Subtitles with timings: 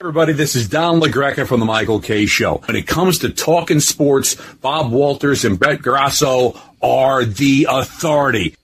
[0.00, 2.62] Everybody, this is Don LaGreca from the Michael Kay Show.
[2.64, 8.54] When it comes to talking sports, Bob Walters and Brett Grasso are the authority.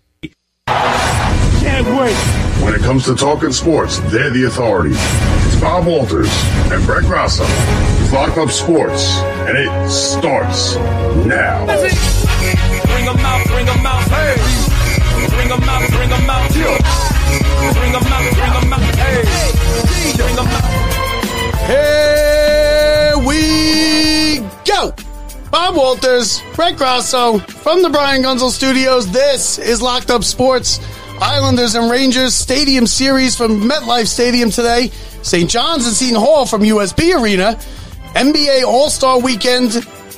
[0.66, 2.14] Can't wait.
[2.64, 4.94] When it comes to talking sports, they're the authority.
[4.94, 6.30] It's Bob Walters
[6.72, 7.44] and Brett Grasso.
[7.46, 10.76] It's Locked Up Sports, and it starts
[11.26, 11.66] now.
[11.66, 15.28] Bring them out, bring them out, hey.
[15.28, 17.03] Bring them out, bring them out, Bring
[25.54, 29.12] Bob Walters, Brett Grasso from the Brian Gunzel Studios.
[29.12, 30.80] This is Locked Up Sports.
[31.20, 34.88] Islanders and Rangers Stadium Series from MetLife Stadium today.
[35.22, 35.48] St.
[35.48, 37.56] John's and Seton Hall from UBS Arena.
[38.16, 39.70] NBA All Star Weekend.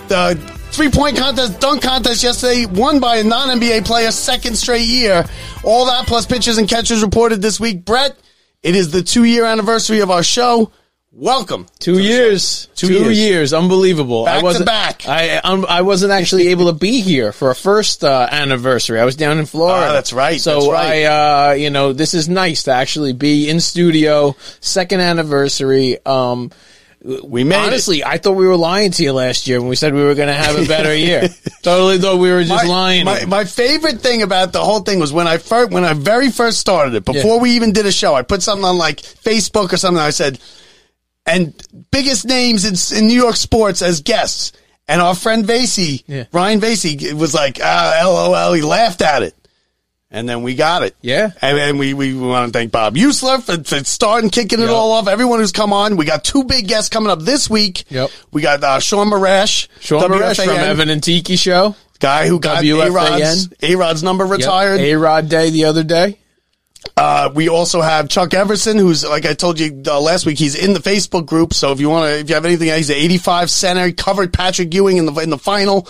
[0.08, 0.36] The
[0.70, 5.26] three point contest, dunk contest yesterday, won by a non NBA player, second straight year.
[5.62, 7.84] All that plus pitchers and catchers reported this week.
[7.84, 8.16] Brett,
[8.62, 10.72] it is the two year anniversary of our show.
[11.18, 11.64] Welcome.
[11.78, 12.68] Two years.
[12.74, 13.18] Two Two, years.
[13.18, 13.52] years.
[13.54, 14.26] Unbelievable.
[14.26, 15.08] Back I to wasn't, back.
[15.08, 19.00] I um, I wasn't actually able to be here for a first uh, anniversary.
[19.00, 19.86] I was down in Florida.
[19.88, 21.04] Ah, that's right, So that's right.
[21.06, 24.36] I, uh, you know, this is nice to actually be in studio.
[24.60, 25.96] Second anniversary.
[26.04, 26.50] Um,
[27.02, 27.66] We made it.
[27.66, 30.14] honestly, I thought we were lying to you last year when we said we were
[30.16, 31.28] going to have a better year.
[31.62, 33.06] totally thought we were just lying.
[33.06, 36.30] My, my favorite thing about the whole thing was when I first, when I very
[36.30, 37.40] first started it, before Yeah.
[37.42, 40.02] we even did a show, I put something on like Facebook or something.
[40.02, 40.38] I said,
[41.26, 41.54] and
[41.90, 44.52] biggest names in, in New York sports as guests.
[44.88, 46.24] And our friend Vasey, Yeah.
[46.32, 48.52] Ryan Vasey, was like, ah, LOL.
[48.52, 49.34] He laughed at it.
[50.08, 50.94] And then we got it.
[51.02, 51.32] Yeah.
[51.42, 54.92] And, and we, we want to thank Bob Usler for, for starting, kicking it all
[54.92, 55.08] off.
[55.08, 55.96] Everyone who's come on.
[55.96, 57.84] We got two big guests coming up this week.
[57.90, 58.10] Yep.
[58.30, 59.66] We got uh, Sean Marash.
[59.80, 61.74] Sean Marash from Evan and Tiki show.
[61.98, 62.62] Guy who got.
[62.64, 64.80] A-Rod's, A-Rod's number retired.
[64.80, 66.18] A Rod Day the other day.
[66.96, 70.54] Uh, we also have Chuck Everson, who's like I told you uh, last week, he's
[70.54, 71.54] in the Facebook group.
[71.54, 73.86] So if you want to, if you have anything, he's an 85 center.
[73.86, 75.88] He covered Patrick Ewing in the in the final.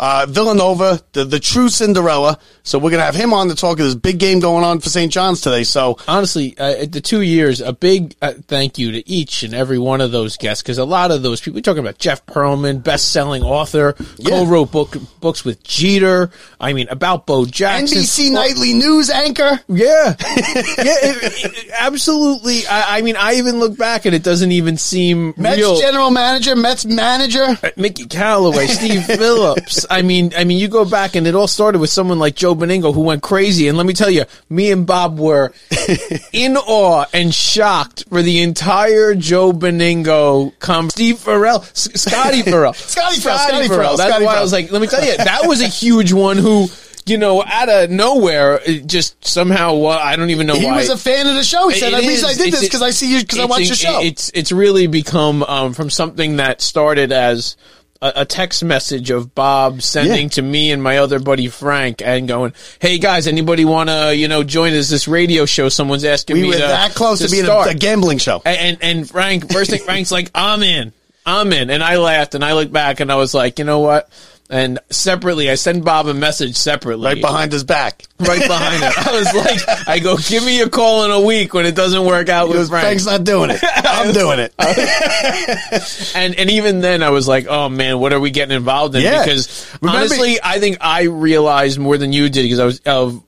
[0.00, 2.38] Uh, Villanova, the the true Cinderella.
[2.62, 4.88] So we're gonna have him on to talk of this big game going on for
[4.90, 5.10] St.
[5.12, 5.64] John's today.
[5.64, 9.78] So honestly, uh, the two years, a big uh, thank you to each and every
[9.78, 12.80] one of those guests because a lot of those people, we're talking about Jeff Pearlman,
[12.84, 14.30] best-selling author, Yeah.
[14.30, 16.30] co-wrote book, books with Jeter.
[16.60, 17.98] I mean, about Bo Jackson.
[17.98, 19.58] NBC nightly news anchor.
[19.66, 22.66] Yeah, yeah, it- it- absolutely.
[22.68, 25.80] I, I mean, I even look back and it doesn't even seem Mets real.
[25.80, 27.58] general manager, Mets manager.
[27.76, 29.86] Mickey Callaway, Steve Phillips.
[29.90, 32.54] I mean, I mean, you go back and it all started with someone like Joe
[32.54, 33.68] Benigno who went crazy.
[33.68, 35.52] And let me tell you, me and Bob were
[36.32, 40.90] in awe and shocked for the entire Joe Benigno come.
[40.90, 44.70] Steve Farrell, S- Scotty Farrell, Scotty Farrell, Scotty Farrell, That's Scotty why I was like,
[44.72, 46.66] let me tell you, that was a huge one who.
[47.06, 50.76] You know, out of nowhere, it just somehow, uh, I don't even know He why.
[50.76, 51.70] was a fan of the show.
[51.70, 53.60] He said, It "The reason I did this because I see you because I watch
[53.60, 57.56] in- your show." It's it's really become um, from something that started as
[58.00, 60.28] a, a text message of Bob sending Yeah.
[60.28, 64.28] to me and my other buddy Frank and going, "Hey guys, anybody want to you
[64.28, 65.68] know join us this radio show?
[65.68, 68.40] Someone's asking we me were to, that close to, being a, a gambling show.
[68.44, 70.92] and, and and Frank first thing Frank's like, "I'm in,
[71.26, 73.80] I'm in," and I laughed and I looked back and I was like, you know
[73.80, 74.08] what?
[74.50, 78.04] And separately, I send Bob a message separately, Right behind his back.
[78.18, 79.06] right behind it.
[79.06, 82.02] I was like, I go, give me a call in a week when it doesn't
[82.06, 82.84] work out with Because Frank.
[82.84, 83.60] Frank's not doing it.
[83.62, 84.54] I'm doing it.
[86.16, 89.02] and and even then I was like, oh man, what are we getting involved in?
[89.02, 89.22] Yeah.
[89.22, 93.22] Because Remember- honestly, I think I realized more than you did because I was of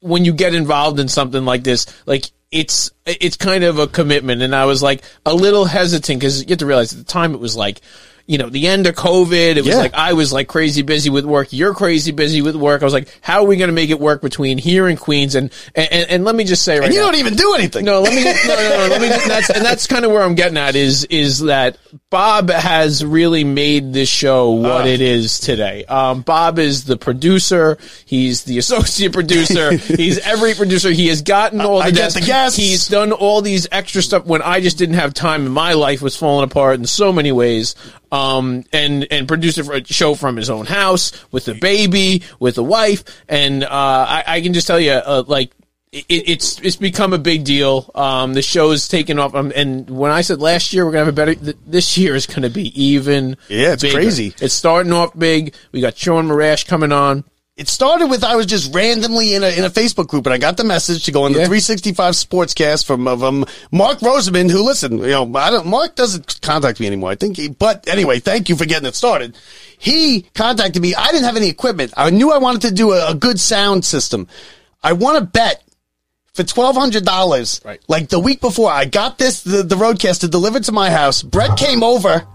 [0.00, 4.42] when you get involved in something like this, like it's it's kind of a commitment,
[4.42, 7.34] and I was like a little hesitant because you have to realize at the time
[7.34, 7.80] it was like.
[8.28, 9.76] You know, the end of COVID, it was Yeah.
[9.76, 11.48] like I was like crazy busy with work.
[11.52, 12.82] You're crazy busy with work.
[12.82, 15.36] I was like, how are we going to make it work between here and Queens?
[15.36, 17.84] And, and, and let me just say right And you now, don't even do anything.
[17.84, 18.24] no, let me.
[18.46, 18.86] No, no, no.
[18.90, 19.08] Let me.
[19.08, 21.78] That's and that's kind of where I'm getting at is is that
[22.10, 24.86] Bob has really made this show what Ah.
[24.86, 25.84] it is today.
[25.84, 27.78] Um, Bob is the producer.
[28.06, 29.72] He's the associate producer.
[29.76, 30.90] he's every producer.
[30.90, 32.18] He has gotten all the, I guests.
[32.18, 32.58] the guests.
[32.58, 36.02] He's done all these extra stuff when I just didn't have time and my life
[36.02, 37.74] was falling apart in so many ways.
[38.12, 42.62] Um, and and produced a show from his own house with a baby, with a
[42.62, 45.50] wife, and uh, I, I can just tell you, uh, like
[45.92, 47.90] it, it's it's become a big deal.
[47.94, 51.14] Um, the show's taken off, um, and when I said last year we're gonna have
[51.14, 53.36] a better, th- this year is gonna be even.
[53.48, 53.94] Yeah, it's bigger.
[53.94, 54.34] crazy.
[54.40, 55.54] It's starting off big.
[55.72, 57.24] We got Sean Marash coming on.
[57.56, 60.36] It started with I was just randomly in a in a Facebook group and I
[60.36, 61.46] got the message to go on the Yeah.
[61.46, 66.42] 365 Sportscast from of um, Mark Rosamond, who listen, you know, I don't Mark doesn't
[66.42, 67.08] contact me anymore.
[67.10, 69.38] I think he, but anyway, thank you for getting it started.
[69.78, 70.94] He contacted me.
[70.94, 71.94] I didn't have any equipment.
[71.96, 74.28] I knew I wanted to do a, a good sound system.
[74.82, 75.62] I want to bet
[76.34, 77.62] for twelve hundred dollars.
[77.64, 77.80] Right.
[77.88, 81.22] Like the week before, I got this the, the RODECaster delivered to my house.
[81.22, 82.26] Brett came over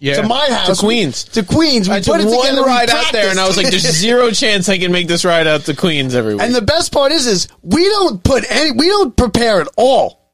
[0.00, 0.22] Yeah.
[0.22, 1.24] to my house To Queens.
[1.24, 2.62] To Queens, we I took put it one together.
[2.62, 5.24] we ride out there, and I was like, "There's zero chance I can make this
[5.26, 8.44] ride out to Queens every week." And the best part is, is we don't put
[8.50, 10.32] any, we don't prepare at all.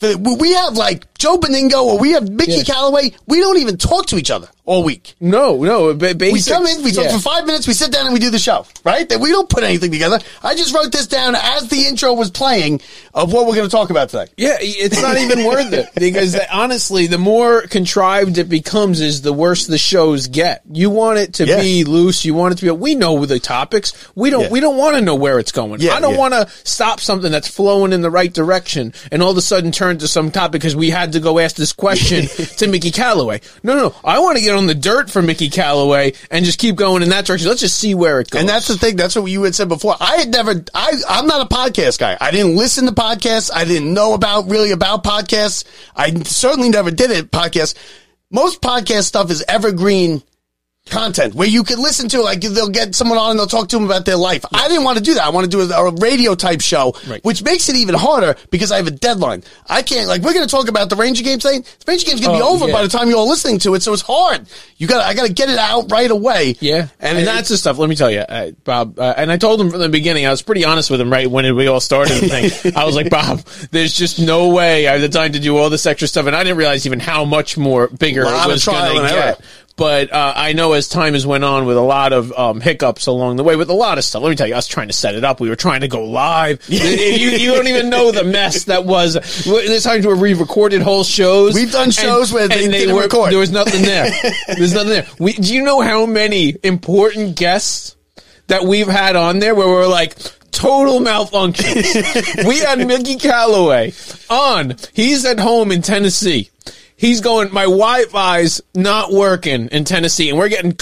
[0.00, 2.62] The- we have like Joe Benigno or we have Mickey Yeah.
[2.64, 3.12] Callaway.
[3.26, 5.14] We don't even talk to each other all week.
[5.20, 7.12] no, no, ba- We come in, we talk yeah.
[7.12, 9.08] for five minutes, we sit down and we do the show, right?
[9.08, 10.18] That we don't put anything together.
[10.42, 12.80] I just wrote this down as the intro was playing
[13.14, 14.26] of what we're going to talk about today.
[14.36, 19.32] Yeah, it's not even worth it because honestly, the more contrived it becomes, is the
[19.32, 20.62] worse the shows get.
[20.72, 21.60] You want it to Yeah.
[21.60, 22.24] be loose.
[22.24, 22.70] You want it to be.
[22.72, 23.92] We know the topics.
[24.16, 24.50] We don't.
[24.50, 25.80] We don't want to know where it's going.
[25.88, 29.36] I don't want to stop something that's flowing in the right direction and all of
[29.36, 32.26] a sudden turn to some topic because we had to go ask this question
[32.58, 33.40] to Mickey Callaway.
[33.62, 33.94] No, no, no.
[34.04, 37.08] I want to get on the dirt for Mickey Callaway and just keep going in
[37.10, 37.48] that direction.
[37.48, 38.40] Let's just see where it goes.
[38.40, 38.96] And that's the thing.
[38.96, 39.96] That's what you had said before.
[40.00, 42.16] I had never, I, I'm not a podcast guy.
[42.20, 43.50] I didn't listen to podcasts.
[43.54, 45.64] I didn't know about really about podcasts.
[45.94, 47.74] I certainly never did it podcast.
[48.30, 50.22] Most podcast stuff is evergreen
[50.88, 53.76] content where you could listen to like they'll get someone on and they'll talk to
[53.76, 54.44] them about their life.
[54.52, 55.24] I didn't want to do that.
[55.24, 57.22] I want to do a, a radio type show, Right.
[57.24, 59.42] which makes it even harder because I have a deadline.
[59.68, 62.20] I can't like we're going to talk about the Ranger game thing The Ranger game's
[62.20, 62.72] going to Oh, be over yeah.
[62.72, 64.46] by the time you're all listening to it, so it's hard.
[64.76, 66.54] You got I got to get it out right away.
[66.60, 67.78] Yeah, and, it- that's the stuff.
[67.78, 68.98] Let me tell you, uh, Bob.
[68.98, 70.26] Uh, and I told him from the beginning.
[70.26, 72.72] I was pretty honest with him, right when we all started the thing.
[72.76, 73.40] I was like, Bob,
[73.72, 76.36] there's just no way I have the time to do all this extra stuff, and
[76.36, 79.36] I didn't realize even how much more bigger it was going to get error.
[79.76, 83.06] But uh, I know as time has went on with a lot of um, hiccups
[83.06, 84.22] along the way, with a lot of stuff.
[84.22, 86.02] Let me tell you, us trying to set it up, we were trying to go
[86.02, 86.62] live.
[86.68, 89.18] you, you don't even know the mess that was.
[89.44, 91.54] There's times where we recorded whole shows.
[91.54, 93.32] We've done shows where they didn't record.
[93.32, 94.10] There was nothing there.
[94.46, 95.06] There's nothing there.
[95.18, 97.96] We, do you know how many important guests
[98.46, 100.16] that we've had on there where we're like
[100.52, 102.46] total malfunctions?
[102.48, 103.92] we had Mickey Callaway
[104.30, 104.76] on.
[104.94, 106.48] He's at home in Tennessee.
[106.96, 107.52] He's going.
[107.52, 110.76] My Wi-Fi's not working in Tennessee, and we're getting.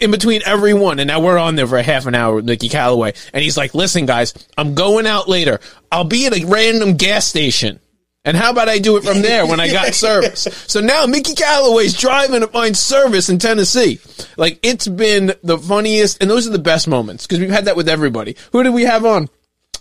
[0.00, 2.44] In between every one, and now we're on there for a half an hour with
[2.44, 5.60] Mickey Callaway, and he's like, "Listen, guys, I'm going out later.
[5.92, 7.78] I'll be at a random gas station."
[8.24, 10.48] And how about I do it from there when I got service?
[10.66, 14.00] So now Mickey Callaway's driving to find service in Tennessee.
[14.36, 17.76] Like it's been the funniest, and those are the best moments because we've had that
[17.76, 18.36] with everybody.
[18.52, 19.28] Who did we have on?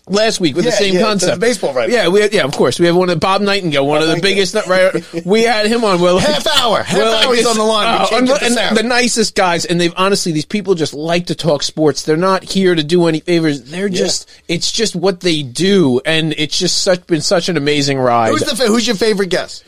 [0.07, 1.91] Last week with the same yeah, concept, baseball writer.
[1.91, 2.79] Yeah, we had, yeah, of course.
[2.79, 4.55] We have one of Bob Nightingale, one of the biggest.
[4.67, 6.01] Right, we had him on.
[6.01, 6.81] Like, Half hour.
[6.81, 7.87] Half hour he's this- on the line.
[7.87, 11.61] Uh, can't and the nicest guys, and they've honestly, these people just like to talk
[11.61, 12.03] sports.
[12.03, 13.63] They're not here to do any favors.
[13.63, 17.99] They're just, it's just what they do, and it's just such been such an amazing
[17.99, 18.31] ride.
[18.31, 19.63] Who's the fa- who's your favorite guest?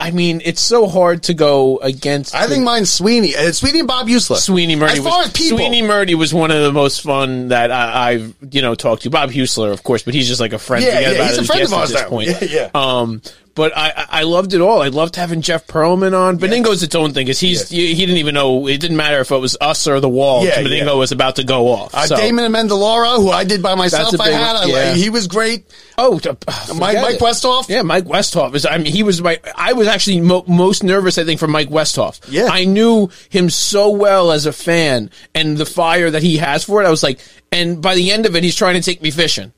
[0.00, 2.34] I mean, it's so hard to go against.
[2.34, 3.36] I think mine's Sweeny.
[3.36, 4.36] Uh, Sweeny and Bob Usler.
[4.36, 7.48] Sweeny Murti As far was as people, Sweeny Murti was one of the most fun
[7.48, 9.10] that I, I've you know talked to.
[9.10, 10.84] Bob Husler, of course, but he's just like a friend.
[10.84, 12.08] Yeah, Forget yeah, about he's a friend of guest at this now.
[12.08, 12.50] point.
[12.50, 13.22] Yeah, Um,
[13.58, 14.80] but I, I loved it all.
[14.80, 16.38] I loved having Jeff Pearlman on.
[16.38, 19.30] Benigno's its own thing because he's he, he didn't even know it didn't matter if
[19.32, 20.44] it was us or the wall.
[20.46, 20.92] Yeah, Benigno yeah.
[20.92, 21.94] was about to go off.
[21.94, 24.18] uh, So- Damon Amendolara, who I did by myself.
[24.20, 24.56] I had.
[24.56, 24.94] I, yeah.
[24.94, 25.66] He was great.
[25.98, 26.36] Oh, to,
[26.76, 27.20] Mike- Mike it.
[27.20, 27.68] Westhoff?
[27.68, 28.64] Yeah, Mike Westhoff is.
[28.64, 29.40] I mean, he was my.
[29.56, 31.18] I was actually mo- most nervous.
[31.18, 32.20] I think for Mike Westhoff.
[32.30, 32.48] Yeah.
[32.50, 36.80] I knew him so well as a fan, and the fire that he has for
[36.82, 36.86] it.
[36.86, 37.18] I was like,
[37.50, 39.52] and by the end of it, he's trying to take me fishing.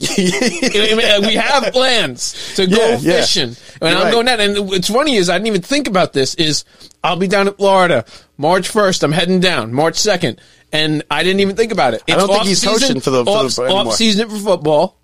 [0.00, 3.20] We have plans to go Yeah, yeah.
[3.20, 4.12] fishing, and You're I'm right.
[4.12, 4.40] going down.
[4.40, 6.34] And what's funny is I didn't even think about this.
[6.34, 6.64] Is
[7.02, 8.04] I'll be down in Florida
[8.36, 9.02] March 1st.
[9.04, 10.38] I'm heading down March 2nd,
[10.72, 12.02] and I didn't even think about it.
[12.08, 13.86] I don't think he's off-season- coaching for the- for off, anymore.
[13.88, 14.98] off season for football.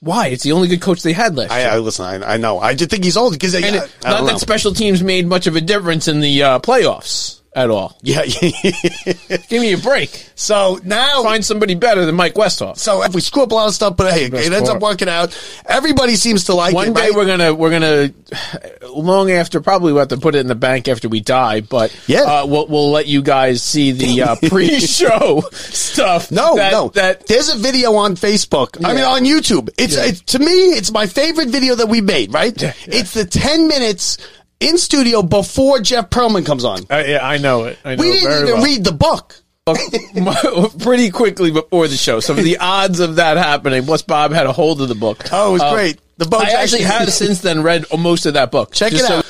[0.00, 0.28] Why?
[0.28, 1.70] It's the only good coach they had last I, year.
[1.70, 2.04] I listen.
[2.04, 2.60] I, I know.
[2.60, 4.36] I just think he's old because I not that know.
[4.38, 7.96] special teams made much of a difference in the uh, playoffs at all.
[8.02, 8.24] Yeah.
[9.48, 10.30] Give me a break.
[10.34, 12.76] so now, Find somebody better than Mike Westhoff.
[12.78, 15.08] so if we screw up a lot of stuff, but hey, it ends up working
[15.08, 15.36] out.
[15.66, 16.94] Everybody seems to like One it.
[16.94, 17.14] day right?
[17.14, 18.10] we're gonna we're gonna
[18.90, 21.96] long after probably we'll have to put it in the bank after we die, but
[22.06, 22.22] Yeah.
[22.22, 26.30] uh, we'll we'll let you guys see the uh, pre-show stuff.
[26.30, 26.88] No, that, no.
[26.90, 28.84] that There's a video on Facebook.
[28.84, 29.70] I mean, on YouTube.
[29.78, 30.04] It's, Yeah.
[30.06, 32.32] it's to me, it's my favorite video that we made.
[32.34, 32.60] Right?
[32.60, 32.74] Yeah.
[32.86, 34.18] It's the ten minutes
[34.60, 36.80] in studio before Jeff Pearlman comes on.
[36.90, 37.78] uh, yeah, I know it.
[37.84, 38.64] I know We it didn't even well.
[38.64, 39.42] read the book.
[40.78, 42.20] pretty quickly before the show.
[42.20, 43.84] Some of the odds of that happening.
[43.84, 45.24] Plus, Bob had a hold of the book.
[45.32, 46.00] Oh, it was Uh, great.
[46.18, 48.72] The book I actually have since then read most of that book.
[48.72, 49.26] Check it so- out.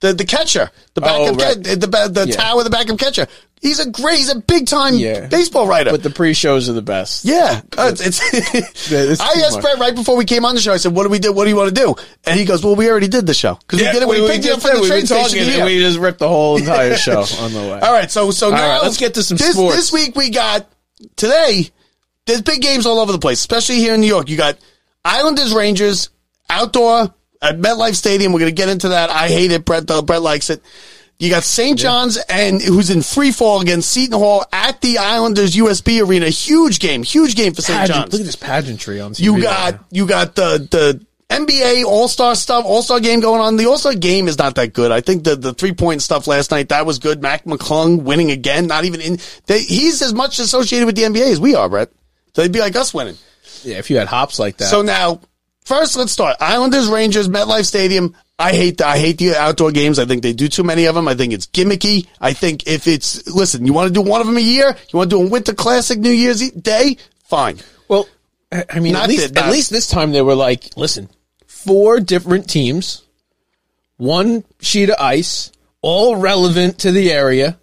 [0.00, 1.56] The the catcher, the back Oh, of right.
[1.62, 2.36] the the, the Yeah.
[2.36, 3.26] tower, the back of catcher.
[3.60, 5.26] He's a great, he's a big time Yeah.
[5.26, 5.90] baseball writer.
[5.90, 7.24] But the pre-shows are the best.
[7.24, 8.20] yeah, uh, it's.
[8.32, 9.62] it's I too asked much.
[9.62, 10.72] Brett right before we came on the show.
[10.72, 11.32] I said, "What do we do?
[11.32, 13.54] What do you want to do?" And he goes, "Well, we already did the show
[13.54, 14.08] because we did it.
[14.08, 16.56] We, picked you up from the train station." here." and we just ripped the whole
[16.56, 17.80] entire show on the way.
[17.80, 19.76] All right, so so now right, let's get to some this, sports.
[19.76, 20.66] This week we got
[21.16, 21.70] today
[22.28, 24.28] there's big games all over the place, especially here in New York.
[24.28, 24.58] You got
[25.04, 26.10] Islanders, Rangers,
[26.50, 28.32] outdoor at MetLife Stadium.
[28.32, 29.08] We're going to get into that.
[29.10, 29.64] I hate it.
[29.64, 30.62] Brett, uh, Brett likes it.
[31.18, 31.76] You got St.
[31.76, 36.28] John's and who's in free fall against Seton Hall at the Islanders UBS Arena.
[36.28, 37.88] Huge game, huge game for St.
[37.88, 38.12] John's.
[38.12, 39.20] Look at this pageantry on TV.
[39.24, 39.80] You got now.
[39.90, 43.56] you got the the NBA All Star stuff, All Star game going on.
[43.56, 44.92] The All Star game is not that good.
[44.92, 47.20] I think the the three point stuff last night that was good.
[47.20, 49.18] Mac McClung winning again, not even in.
[49.46, 51.90] They, he's as much associated with the NBA as we are, Brett.
[52.34, 53.16] So they'd be like us winning.
[53.64, 53.78] yeah.
[53.78, 55.20] If you had hops like that, So now,
[55.64, 56.36] first let's start.
[56.38, 58.14] Islanders, Rangers, MetLife Stadium.
[58.38, 59.98] I hate the, I hate the outdoor games.
[59.98, 61.08] I think they do too many of them.
[61.08, 62.06] I think it's gimmicky.
[62.20, 64.96] I think if it's listen, you want to do one of them a year, you
[64.96, 67.58] want to do a Winter Classic New Year's Day, fine.
[67.88, 68.08] Well,
[68.52, 71.08] I mean, Not at least, that- at least this time they were like, listen,
[71.46, 73.02] four different teams,
[73.96, 75.50] one sheet of ice,
[75.82, 77.58] all relevant to the area.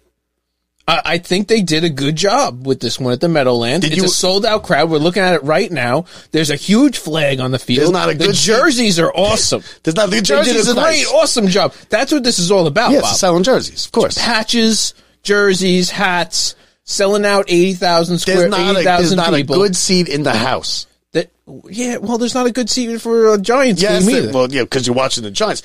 [0.88, 3.84] I, I think they did a good job with this one at the Meadowlands.
[3.84, 4.88] Did it's you- a sold out crowd.
[4.90, 6.04] We're looking at it right now.
[6.30, 7.80] There's a huge flag on the field.
[7.80, 9.62] There's not a the good- jerseys are awesome.
[9.82, 11.12] There's not the They jerseys did a great, nice.
[11.12, 11.74] awesome job.
[11.88, 14.16] That's what this is all about, Yes, selling jerseys, of course.
[14.16, 19.42] Patches, jerseys, hats, selling out eighty thousand square, There's not, eighty a, there's not a
[19.42, 20.86] good seat in the house.
[21.12, 21.30] That
[21.68, 24.32] yeah, well, there's not a good seat for a Giants Yes, game either.
[24.32, 25.62] well, yeah, because you're watching the Giants.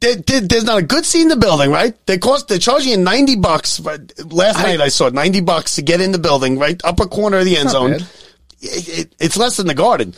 [0.00, 1.94] There, there- there's not a good seat in the building, right?
[2.06, 3.78] They cost they're charging you ninety bucks.
[3.80, 7.38] but Last night I saw ninety bucks to get in the building, right upper corner
[7.38, 7.92] of the end zone.
[7.94, 10.14] It, it, it's less than the Garden.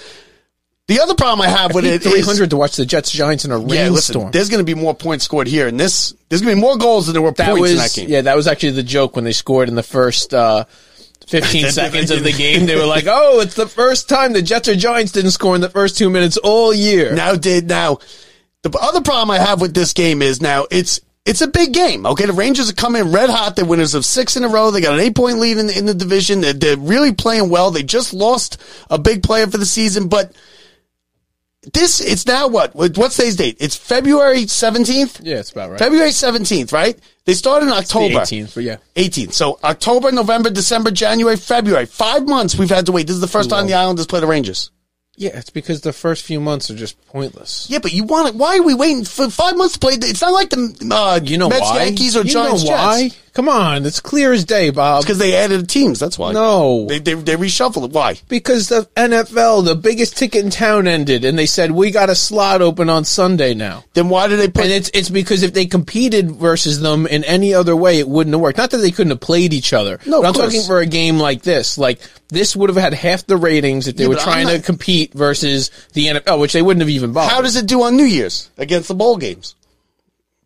[0.89, 3.51] The other problem I have with it three hundred to watch the Jets Giants in
[3.51, 4.31] a yeah, listen, rainstorm.
[4.31, 6.77] there's going to be more points scored here, and this there's going to be more
[6.79, 8.09] goals than there were that points was in that game.
[8.09, 10.65] yeah, that was actually the joke when they scored in the first uh,
[11.27, 12.67] fifteen seconds of the game.
[12.67, 15.61] They were like, "Oh, it's the first time the Jets or Giants didn't score in
[15.61, 17.99] the first two minutes all year." Now did now
[18.69, 22.07] the other problem I have with this game is now it's it's a big game.
[22.07, 23.57] Okay, the Rangers are coming red hot.
[23.57, 24.71] They're winners of six in a row.
[24.71, 26.41] They got an eight point lead in the, in the division.
[26.41, 27.71] They're, they're really playing well.
[27.73, 30.33] They just lost a big player for the season, but
[31.73, 32.75] this it's now what?
[32.77, 33.57] What- What's today's date?
[33.59, 35.21] It's February seventeenth.
[35.23, 35.79] yeah, it's about right.
[35.81, 36.97] February seventeenth, right?
[37.25, 38.21] They started in October.
[38.21, 38.77] Eighteenth, but yeah.
[38.95, 39.33] 18th.
[39.33, 41.87] So October, November, December, January, February.
[41.87, 43.09] Five months we've had to wait.
[43.09, 44.71] This is the first time the Islanders play the Rangers.
[45.19, 47.67] Yeah, it's because the first few months are just pointless.
[47.71, 48.35] Yeah, but you want it.
[48.35, 49.95] Why are we waiting for five months to play?
[49.95, 51.85] It's not like the uh, You know Mets, why?
[51.85, 52.65] Yankees, or you Giants.
[52.65, 53.11] know why?
[53.37, 54.97] Come on, it's clear as day, Bob.
[55.01, 56.01] It's Because they added teams.
[56.01, 56.33] That's why.
[56.33, 56.87] No.
[56.87, 57.93] they they, they reshuffled it.
[57.93, 58.15] Why?
[58.29, 62.15] Because the NFL, the biggest ticket in town, ended, and they said we got a
[62.15, 63.85] slot open on Sunday now.
[63.93, 64.65] Then why did they put?
[64.65, 68.33] And it's it's because if they competed versus them in any other way, it wouldn't
[68.33, 68.57] have worked.
[68.57, 70.01] Not that they couldn't have played each other.
[70.07, 70.47] No, but I'm course.
[70.47, 71.77] talking for a game like this.
[71.77, 74.63] Like this would have had half the ratings if they Yeah, were trying I'm to
[74.65, 77.33] compete versus the NFL, which they wouldn't have even bothered.
[77.35, 79.55] how does it do on New Year's against the bowl games?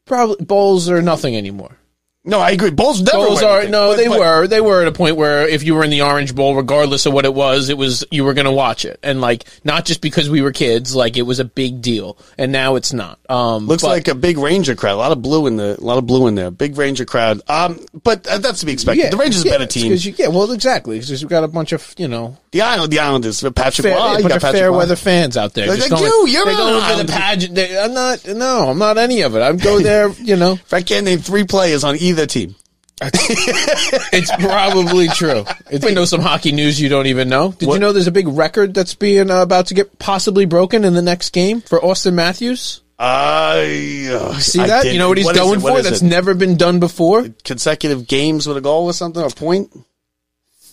[0.06, 1.76] probably bowls are nothing anymore?
[2.22, 2.68] No, I agree.
[2.70, 3.18] Bowls never.
[3.30, 5.74] Were are no, But- they but- were they were at a point where if you
[5.74, 8.44] were in the Orange Bowl, regardless of what it was, it was you were going
[8.44, 11.46] to watch it, and like not just because we were kids, like it was a
[11.46, 13.18] big deal, and now it's not.
[13.30, 14.96] Um, Looks but- like a big Ranger crowd.
[14.96, 16.50] A lot of blue in the, a lot of blue in there.
[16.50, 17.40] Big Ranger crowd.
[17.48, 19.10] Um, but uh, that's to be expected.
[19.12, 19.90] the Rangers yeah, are a better team.
[19.90, 20.98] You, yeah, well, exactly.
[20.98, 23.40] Because you've got a bunch of you know The Island, the Islanders.
[23.40, 25.68] Patrick fair, a you got Patrick fair weather fans out there.
[25.68, 27.54] Like- going, you, you're going for the pageant.
[27.54, 28.26] They, I'm not.
[28.26, 29.40] No, I'm not any of it.
[29.40, 30.10] I'd go there.
[30.10, 32.54] You know, If I can't name three players on either team.
[33.02, 35.46] it's probably true.
[35.70, 37.52] It's, we know some hockey news you don't even know.
[37.52, 40.84] Did you know there's a big record that's being uh, about to get possibly broken
[40.84, 42.82] in the next game for Auston Matthews?
[42.98, 44.84] I uh, See that?
[44.84, 45.62] You know what he's What going?
[45.62, 45.82] What for?
[45.82, 46.06] That's it?
[46.06, 47.26] never been done before.
[47.42, 49.72] consecutive games with a goal or something, a point.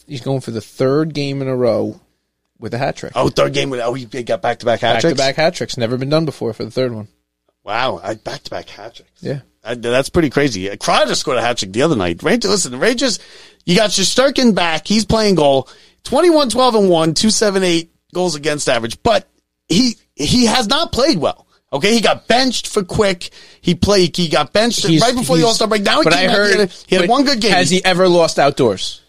[0.05, 2.01] He's going for the third game in a row
[2.59, 3.13] with a hat trick.
[3.15, 5.03] Oh, third game with oh, he got back to back hat tricks.
[5.03, 5.77] back to back hat tricks.
[5.77, 7.07] Never been done before for the third one.
[7.67, 9.11] Wow, I back to back hat tricks.
[9.21, 9.41] Yeah.
[9.61, 10.69] I, that's pretty crazy.
[10.69, 12.23] Kreider scored a hat trick the other night.
[12.23, 13.19] Rangers, listen, the Rangers,
[13.65, 14.87] you got Shesterkin back.
[14.87, 15.67] He's playing goal.
[16.05, 19.03] 21, 12, and 1, 278 goals against average.
[19.03, 19.27] But
[19.67, 21.45] he he has not played well.
[21.73, 23.31] Okay, he got benched for quick.
[23.59, 24.15] He played.
[24.15, 25.81] He got benched He's- right before the All Star break.
[25.81, 26.37] Now he but came I back.
[26.37, 27.51] heard he had, he had one good game.
[27.51, 29.01] Has he ever lost outdoors?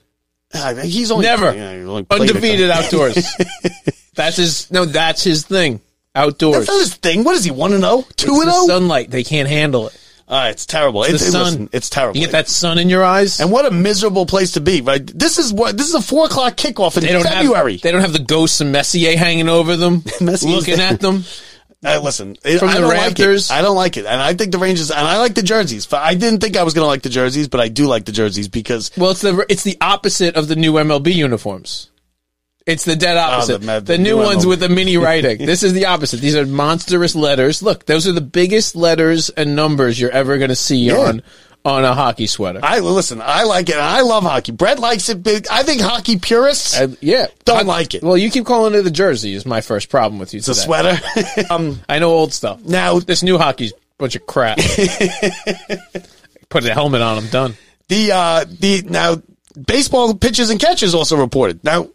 [0.53, 1.55] Uh, he's only Never.
[1.55, 3.25] yeah, he only Undefeated outdoors.
[4.17, 4.69] that's his.
[4.73, 5.81] No, that's his thing.
[6.15, 6.57] Outdoors.
[6.57, 7.25] That's not his thing.
[7.25, 7.50] What is he?
[7.50, 8.67] One and zero, two It's and the zero.
[8.67, 9.11] sunlight.
[9.11, 10.00] They can't handle it.
[10.27, 11.03] Uh, it's terrible.
[11.05, 11.45] The It's, it- sun.
[11.45, 12.19] listen, it's terrible.
[12.19, 13.41] You get that sun in your eyes.
[13.41, 15.07] And what a miserable place to be, right?
[15.07, 17.73] This is what this is a four o'clock kickoff in they don't February.
[17.75, 17.81] have.
[17.83, 20.93] They don't have the ghosts of Messier hanging over them, Messier's looking there.
[20.93, 21.25] at them.
[21.85, 23.49] Uh, listen, it- From I the don't Raptors?
[23.50, 23.59] Like it.
[23.59, 25.87] I don't like it, and I think the Rangers, and I like the jerseys.
[25.87, 28.05] But I didn't think I was going to like the jerseys, but I do like
[28.05, 31.88] the jerseys because Well, it's the it's the opposite of the new MLB uniforms.
[32.69, 33.55] It's the dead opposite.
[33.55, 35.39] Oh, the- the, the new new ones with the mini writing.
[35.47, 36.21] this is the opposite.
[36.21, 37.63] These are monstrous letters.
[37.63, 41.23] Look, those are the biggest letters and numbers you're ever going to see on
[41.65, 42.61] on a hockey sweater.
[42.63, 43.21] I listen.
[43.23, 43.77] I like it.
[43.77, 44.53] I love hockey.
[44.53, 45.23] Brett likes it.
[45.23, 45.47] Big.
[45.51, 48.03] I think hockey purists I- yeah, don't I- like it.
[48.03, 49.35] Well, you keep calling it the jersey.
[49.35, 50.39] Is my first problem with you.
[50.39, 50.61] It's today.
[50.61, 51.01] sweater.
[51.51, 52.63] um, I know old stuff.
[52.65, 54.59] now This new hockey's a bunch of crap.
[56.49, 57.19] Put a helmet on.
[57.19, 57.55] I'm done.
[57.89, 59.17] the uh the now
[59.67, 61.63] baseball pitches and catches also reported.
[61.65, 61.89] Now,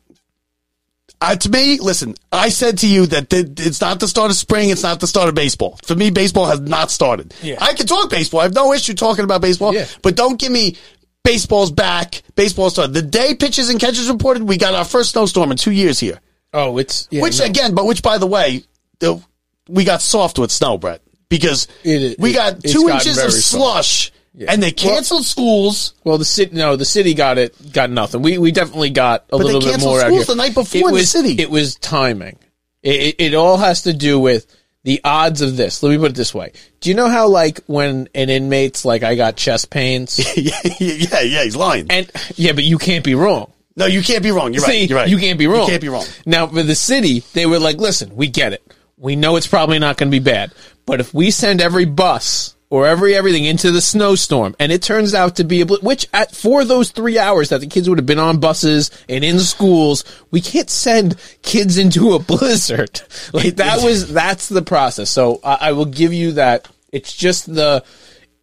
[1.23, 4.35] uh, to me, listen, I said to you that th- it's not the start of
[4.37, 4.69] spring.
[4.69, 5.79] It's not the start of baseball.
[5.85, 7.33] For me, baseball has not started.
[7.41, 7.57] Yeah.
[7.61, 8.41] I can talk baseball.
[8.41, 9.73] I have no issue talking about baseball.
[9.73, 9.85] Yeah.
[10.01, 10.75] But don't give me
[11.23, 12.23] baseball's back.
[12.35, 12.93] Baseball's started.
[12.93, 16.19] The day pitches and catches reported, we got our first snowstorm in two years here.
[16.53, 17.45] Oh, it's yeah, which no.
[17.45, 18.63] again, but which by the way,
[18.99, 19.23] the,
[19.69, 24.11] we got soft with snow, Brett, because It- we got two inches of soft.
[24.37, 25.93] Slush, and they canceled schools.
[26.03, 28.21] Well, the city, no, the city got it, got nothing.
[28.21, 30.35] We we definitely got a But little bit more out schools here.
[30.35, 31.41] the night before it in the was, city.
[31.41, 32.37] It was timing.
[32.81, 34.45] It, it, it all has to do with
[34.83, 35.81] the odds of this.
[35.81, 39.03] Let me put it this way: Do you know how, like, when an inmate's like,
[39.03, 41.87] "I got chest pains," yeah, yeah, yeah, he's lying.
[41.89, 43.51] and yeah, but you can't be wrong.
[43.77, 44.53] no, you can't be wrong.
[44.53, 44.89] You're See, right.
[44.89, 45.09] You're right.
[45.09, 45.61] You can't be wrong.
[45.61, 46.05] You can't be wrong.
[46.25, 48.61] Now, for the city, they were like, listen, we get it.
[48.97, 50.51] We know it's probably not going to be bad.
[50.85, 55.13] But if we send every bus or every everything into the snowstorm and it turns
[55.13, 57.99] out to be a, bl- which at, for those three hours that the kids would
[57.99, 63.01] have been on buses and in schools, we can't send kids into a blizzard.
[63.31, 65.09] Like that was, that's the process.
[65.09, 66.67] So I, I will give you that.
[66.91, 67.83] It's just the,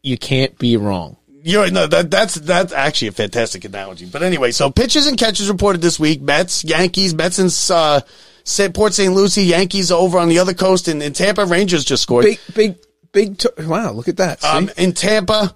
[0.03, 1.17] you can't be wrong.
[1.43, 1.71] You're.
[1.71, 4.07] No, that that's that's actually a fantastic analogy.
[4.07, 8.01] But anyway, so pitches and catches reported this week: Mets, Yankees, Mets in uh,
[8.73, 9.15] Port St.
[9.15, 12.25] Lucie, Yankees over on the other coast, and in Tampa, Rangers just scored.
[12.25, 12.77] Big, big,
[13.13, 14.45] big, wow, look at that.
[14.45, 15.55] Um, in Tampa,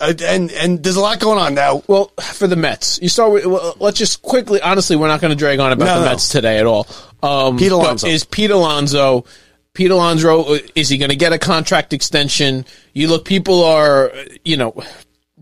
[0.00, 1.82] uh, and and there's a lot going on now.
[1.86, 3.46] Well, for the Mets, you start with.
[3.46, 4.60] Well, let's just quickly.
[4.60, 6.10] Honestly, we're not going to drag on about No, the no.
[6.10, 6.86] Mets today at all.
[7.22, 8.06] Um, Pete but Alonso.
[8.06, 9.24] is Pete Alonso?
[9.72, 12.64] Pete Alonso uh, is he going to get a contract extension?
[12.92, 14.12] You look, people are,
[14.44, 14.74] you know,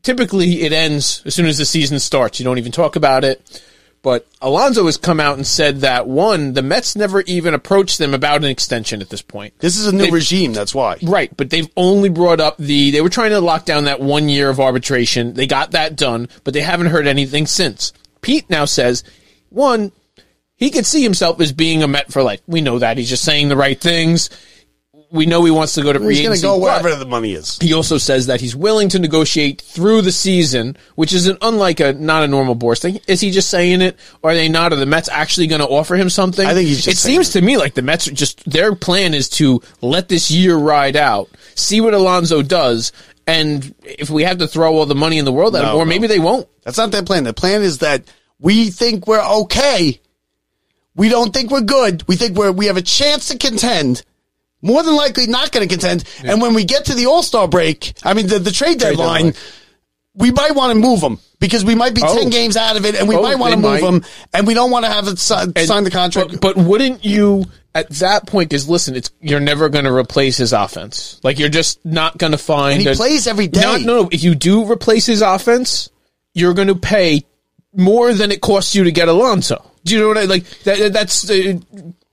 [0.02, 2.38] typically it ends as soon as the season starts.
[2.40, 3.62] You don't even talk about it.
[4.02, 8.14] But Alonso has come out and said that one, the Mets never even approached them
[8.14, 9.54] about an extension at this point.
[9.60, 10.52] This is a new They- regime.
[10.52, 10.96] That's why.
[11.02, 14.28] Right, but they've only brought up the they were trying to lock down that one
[14.28, 15.34] year of arbitration.
[15.34, 17.92] They got that done, but they haven't heard anything since.
[18.22, 19.04] Pete now says,
[19.50, 19.92] one,
[20.56, 22.40] he could see himself as being a Met for life.
[22.48, 22.96] We know that.
[22.98, 24.30] He's just saying the right things.
[25.12, 27.34] We know he wants to go to free He's going to go wherever the money
[27.34, 27.58] is.
[27.58, 31.80] he also says that he's willing to negotiate through the season, which is an unlike
[31.80, 32.98] a not a normal Boras thing.
[33.06, 34.72] Is he just saying it, or are they not?
[34.72, 36.46] Are the Mets actually going to offer him something?
[36.46, 39.12] I think he's just It seems to me like the Mets are just their plan
[39.12, 42.92] is to let this year ride out, see what Alonso does,
[43.26, 45.84] and if we have to throw all the money in the world at him, or
[45.84, 45.84] no.
[45.84, 46.48] maybe they won't.
[46.64, 47.24] That's not their plan.
[47.24, 48.04] The plan is that
[48.38, 50.00] we think we're okay.
[50.94, 52.06] We don't think we're good.
[52.08, 54.02] We think we're we have a chance to contend.
[54.62, 56.04] More than likely, not going to contend.
[56.24, 59.32] And when we get to the All Star break, I mean the, the trade, deadline,
[59.32, 59.34] deadline.
[60.14, 62.16] we might want to move them because we might be Oh.
[62.16, 63.80] ten games out of it, and we Oh, might want to move might.
[63.82, 66.30] them, and we don't want to have it si- sign the contract.
[66.40, 67.44] But, but wouldn't you
[67.74, 68.50] at that point?
[68.50, 71.18] Because listen, it's you're never going to replace his offense.
[71.24, 72.74] Like you're just not going to find.
[72.74, 73.60] And he a- plays every day.
[73.62, 74.08] Not- no, no.
[74.12, 75.88] If you do replace his offense,
[76.34, 77.24] you're going to pay
[77.74, 79.68] more than it costs you to get Alonso.
[79.84, 80.44] Do you know what I like?
[80.64, 81.54] That, that's uh,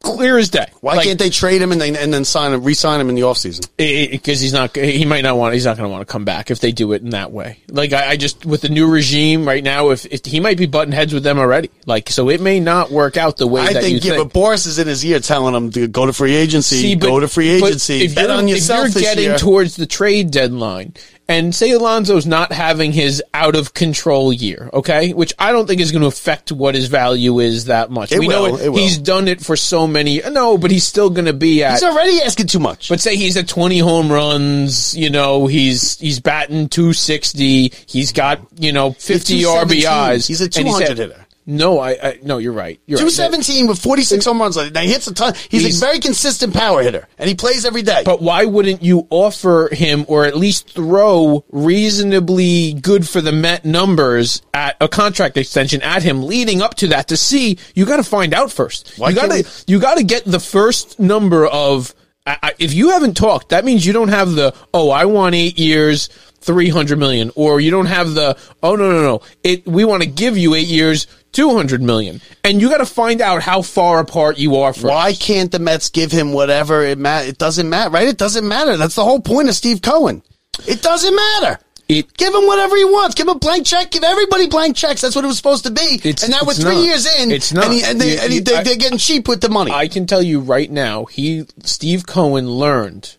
[0.01, 0.65] clear as day.
[0.81, 3.21] Why can't they trade him and then and then sign him, re-sign him in the
[3.21, 3.67] offseason?
[3.77, 4.75] Because he's not.
[4.75, 5.53] He might not want.
[5.53, 7.59] He's not going to want to come back if they do it in that way.
[7.69, 10.65] Like I, I just with the new regime right now, if, if he might be
[10.65, 11.69] butting heads with them already.
[11.85, 14.33] Like so, it may not work out the way I that think, you yeah, think.
[14.33, 17.07] but Boras is in his ear telling him to go to free agency, See, but-
[17.07, 19.37] go to free agency, bet on yourself if you're getting year.
[19.37, 20.93] towards the trade deadline,
[21.29, 25.79] and say Alonso's not having his out of control year, okay, which I don't think
[25.79, 28.11] is going to affect what his value is that much.
[28.11, 28.79] It we know will, it will.
[28.79, 30.21] he's done it for so many.
[30.29, 31.73] No, but he's still going to be at.
[31.73, 32.89] He's already asking too much.
[32.89, 38.41] but say he's at 20 home runs, you know, he's he's batting 260, he's got,
[38.57, 39.83] you know, 50 217.
[39.85, 40.27] RBIs.
[40.27, 41.25] He's a and 200 had- hitter.
[41.49, 42.79] No, I, I no, you're right.
[42.85, 43.11] You're right.
[43.11, 44.55] 217 with 46 home runs.
[44.55, 45.33] Now he hits a ton.
[45.49, 48.03] He's, He's- a very consistent power hitter, and he plays every day.
[48.05, 53.65] But why wouldn't you offer him or at least throw reasonably good for the Met
[53.65, 57.97] numbers at a contract extension at him leading up to that to see you got
[57.97, 58.93] to find out first.
[58.99, 61.95] Why you got to you got to get the first number of
[62.27, 65.33] I, I, if you haven't talked that means you don't have the oh I want
[65.35, 66.09] 8 years
[66.41, 70.07] 300 million or you don't have the oh no no no it we want to
[70.09, 74.37] give you 8 years 200 million and you got to find out how far apart
[74.37, 77.89] you are from why can't the Mets give him whatever it ma- It doesn't matter,
[77.91, 78.07] right?
[78.07, 78.77] It doesn't matter.
[78.77, 80.23] That's the whole point of Steve Cohen.
[80.67, 81.59] It doesn't matter.
[81.87, 83.15] it Give him whatever he wants.
[83.15, 83.91] Give him a blank check.
[83.91, 85.01] Give everybody blank checks.
[85.01, 85.99] That's what it was supposed to be.
[86.03, 86.83] It's- and now we're three not.
[86.83, 87.31] years in.
[87.31, 87.65] It's not.
[87.65, 89.71] And, he, and, they, You- and he, they, I- they're getting cheap with the money.
[89.71, 93.17] I can tell you right now, he Steve Cohen learned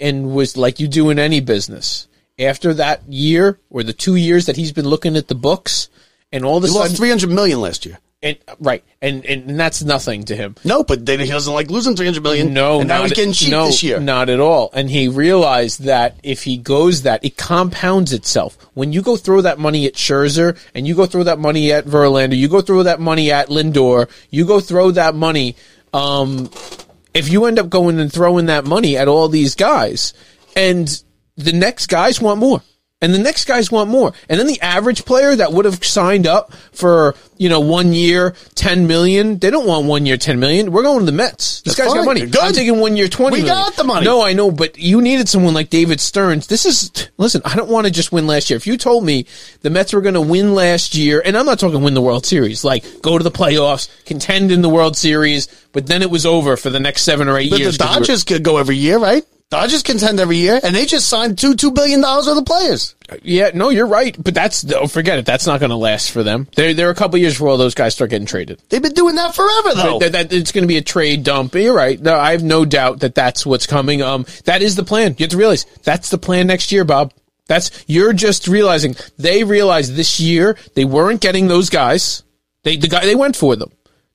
[0.00, 4.46] and was like you do in any business after that year or the two years
[4.46, 5.88] that he's been looking at the books,
[6.32, 7.98] and all of a He sudden, lost three hundred million last year.
[8.22, 10.56] and, right, and, and that's nothing to him.
[10.64, 12.52] No, but then he doesn't like losing three hundred million.
[12.54, 14.00] No, and now he's getting cheap no, this year.
[14.00, 14.70] Not at all.
[14.72, 18.56] And he realized that if he goes that, it compounds itself.
[18.72, 21.84] When you go throw that money at Scherzer and you go throw that money at
[21.84, 25.54] Verlander, you go throw that money at Lindor, you go throw that money,
[25.92, 26.50] um,
[27.12, 30.14] if you end up going and throwing that money at all these guys
[30.56, 31.04] and
[31.36, 32.62] the next guys want more.
[33.02, 34.14] And the next guys want more.
[34.30, 38.34] And then the average player that would have signed up for, you know, one year,
[38.54, 40.72] 10 million, they don't want one year, 10 million.
[40.72, 41.60] We're going to the Mets.
[41.62, 42.20] This That's guys got money.
[42.22, 42.38] Good.
[42.38, 43.54] I'm taking one year, 20 We million.
[43.56, 44.06] got the money.
[44.06, 46.46] No, I know, but you needed someone like David Stearns.
[46.46, 48.56] This is, listen, I don't want to just win last year.
[48.56, 49.26] If you told me
[49.60, 52.24] the Mets were going to win last year, and I'm not talking win the World
[52.24, 56.24] Series, like go to the playoffs, contend in the World Series, but then it was
[56.24, 57.76] over for the next seven or eight But years.
[57.76, 59.24] the Dodgers could go every year, right?
[59.50, 62.94] Dodgers contend every year, and they just signed two two billion dollars worth of players.
[63.22, 65.26] Yeah, no, you're right, but that's oh, forget it.
[65.26, 66.48] That's not going to last for them.
[66.56, 68.60] There, there are a couple years before all those guys start getting traded.
[68.68, 69.98] They've been doing that forever, though.
[70.00, 71.54] That, that it's going to be a trade dump.
[71.54, 72.00] You're right.
[72.00, 74.02] No, I have no doubt that that's what's coming.
[74.02, 75.14] Um, that is the plan.
[75.18, 77.12] You have to realize that's the plan next year, Bob.
[77.46, 82.22] That's you're just realizing they realized this year they weren't getting those guys.
[82.62, 83.70] They the guy they went for them.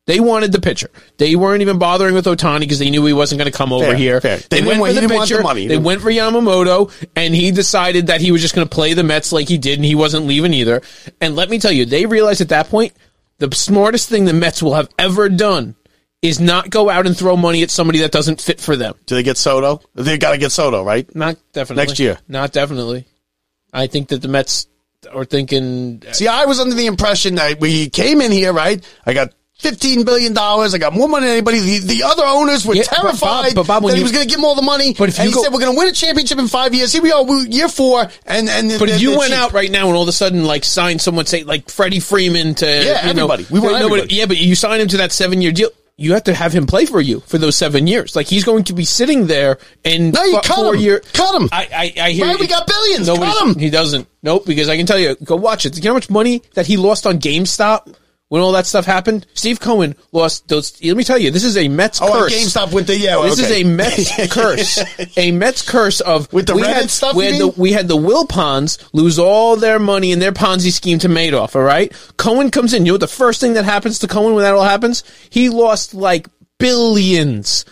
[0.10, 0.90] They wanted the pitcher.
[1.18, 3.86] They weren't even bothering with Ohtani because they knew he wasn't going to come over
[3.86, 4.20] Fair, here.
[4.22, 4.38] fair.
[4.50, 5.44] They They, went for the didn't the pitcher.
[5.44, 5.68] money.
[5.68, 9.04] They went for Yamamoto, and he decided that he was just going to play the
[9.04, 10.82] Mets like he did, and he wasn't leaving either.
[11.22, 12.94] And let me tell you, they realized at that point
[13.38, 15.76] the smartest thing the Mets will have ever done
[16.24, 18.96] is not go out and throw money at somebody that doesn't fit for them.
[19.06, 19.80] Do they get Soto?
[19.94, 21.08] They got to get Soto, right?
[21.16, 22.18] Not definitely Next year.
[22.28, 23.06] Not definitely.
[23.72, 24.68] I think that the Mets
[25.14, 26.02] are thinking.
[26.14, 28.84] See, I was under the impression that we came in here, right?
[29.06, 29.34] I got.
[29.60, 30.74] Fifteen billion dollars.
[30.74, 31.60] I got more money than anybody.
[31.60, 34.24] The, the other owners were Yeah, but Bob- terrified but Bob, that he was going
[34.24, 34.94] to give them all the money.
[34.98, 36.74] But if and you he go- said we're going to win a championship in five
[36.74, 36.94] years.
[36.94, 39.40] Here we are, we, year four, and and But if you went cheap.
[39.42, 42.56] out right now and all of a sudden like signed someone, say like Freddie Freeman
[42.56, 43.46] to Yeah, you know- everybody.
[43.52, 44.16] We want No, but- everybody.
[44.16, 45.70] yeah, but you sign him to that seven year deal.
[45.98, 48.16] You have to have him play for you for those seven years.
[48.16, 50.80] Like he's going to be sitting there and No, you cut four him.
[50.82, 51.02] year.
[51.12, 51.50] Cut him.
[51.52, 51.68] I
[52.00, 52.40] I, I hear Right, you.
[52.40, 53.08] we got billions.
[53.08, 53.60] Nobody's- Cut him.
[53.60, 54.08] He doesn't.
[54.24, 54.46] Nope.
[54.46, 55.74] Because I can tell you, go watch it.
[55.74, 57.94] Do you know how much money that he lost on GameStop
[58.30, 59.26] when all that stuff happened?
[59.34, 60.82] Steve Cohen lost those.
[60.84, 62.34] Let me tell you, this is a Mets Oh, curse.
[62.34, 63.22] GameStop with the yeah.
[63.24, 63.44] This okay.
[63.44, 65.18] is a Mets curse.
[65.18, 67.88] A Mets curse of With the we Reddit had, stuff, We had, the, we had
[67.88, 71.56] the Wilpons lose all their money in their Ponzi scheme to Madoff.
[71.56, 72.86] All right, Cohen comes in.
[72.86, 75.04] You know what the first thing that happens to Cohen when that all happens?
[75.30, 76.28] He lost like
[76.60, 77.66] billions,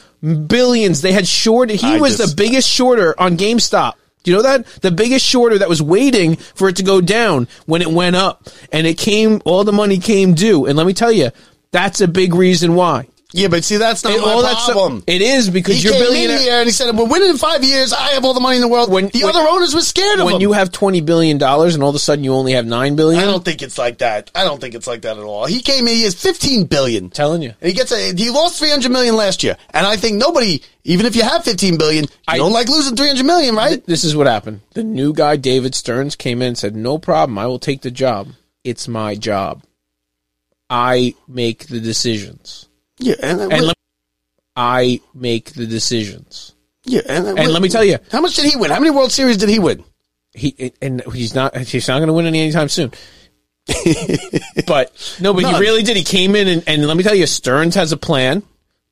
[0.48, 1.02] billions.
[1.02, 1.80] They had shorted.
[1.80, 3.94] He I was just- the biggest shorter on GameStop.
[4.28, 4.66] You know that?
[4.82, 8.50] The biggest shorter that was waiting for it to go down when it went up.
[8.72, 10.66] And it came, all the money came due.
[10.66, 11.32] And let me tell you,
[11.72, 13.08] that's a big reason why.
[13.34, 15.04] Yeah, but see, that's not And my all that stuff- problem.
[15.06, 16.38] it is because he you're came billionaire.
[16.38, 17.92] in here and he said, "We're winning in five years.
[17.92, 20.20] I have all the money in the world." When- the when- other owners were scared
[20.20, 20.42] of when him.
[20.42, 23.22] you have twenty billion dollars and all of a sudden you only have nine billion.
[23.22, 24.32] I don't think it's like that.
[24.34, 25.46] I don't think it's like that at all.
[25.46, 25.94] He came in.
[25.96, 27.10] He has fifteen billion.
[27.10, 27.54] telling you.
[27.60, 29.58] And he gets a, he lost 300 million last year.
[29.72, 32.96] And I think nobody, even if you have 15 billion, you I- don't like losing
[32.96, 33.86] 300 million, right?
[33.86, 34.62] This is what happened.
[34.74, 37.38] The new guy, David Stearns, came in and said, "No problem.
[37.38, 38.30] I will take the job.
[38.64, 39.64] It's my job.
[40.70, 42.67] I make the decisions,
[43.00, 43.16] Yeah.
[43.22, 43.76] And, uh, and let,
[44.56, 48.46] I make the decisions." yeah, and, uh, and let me tell you- How much did
[48.46, 48.72] he win?
[48.72, 49.84] How many World Series did he win?
[50.34, 51.58] He and he's not.
[51.58, 52.92] He's not going to win any anytime soon.
[54.68, 55.56] but no, but None.
[55.56, 55.98] he really did.
[55.98, 58.44] He came in and, and let me tell you, Stearns has a plan.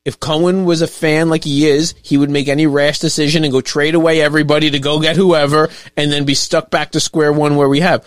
[0.04, 3.52] If Cohen was a fan like he is, he would make any rash decision and
[3.52, 7.32] go trade away everybody to go get whoever, and then be stuck back to square
[7.32, 8.06] one where we have.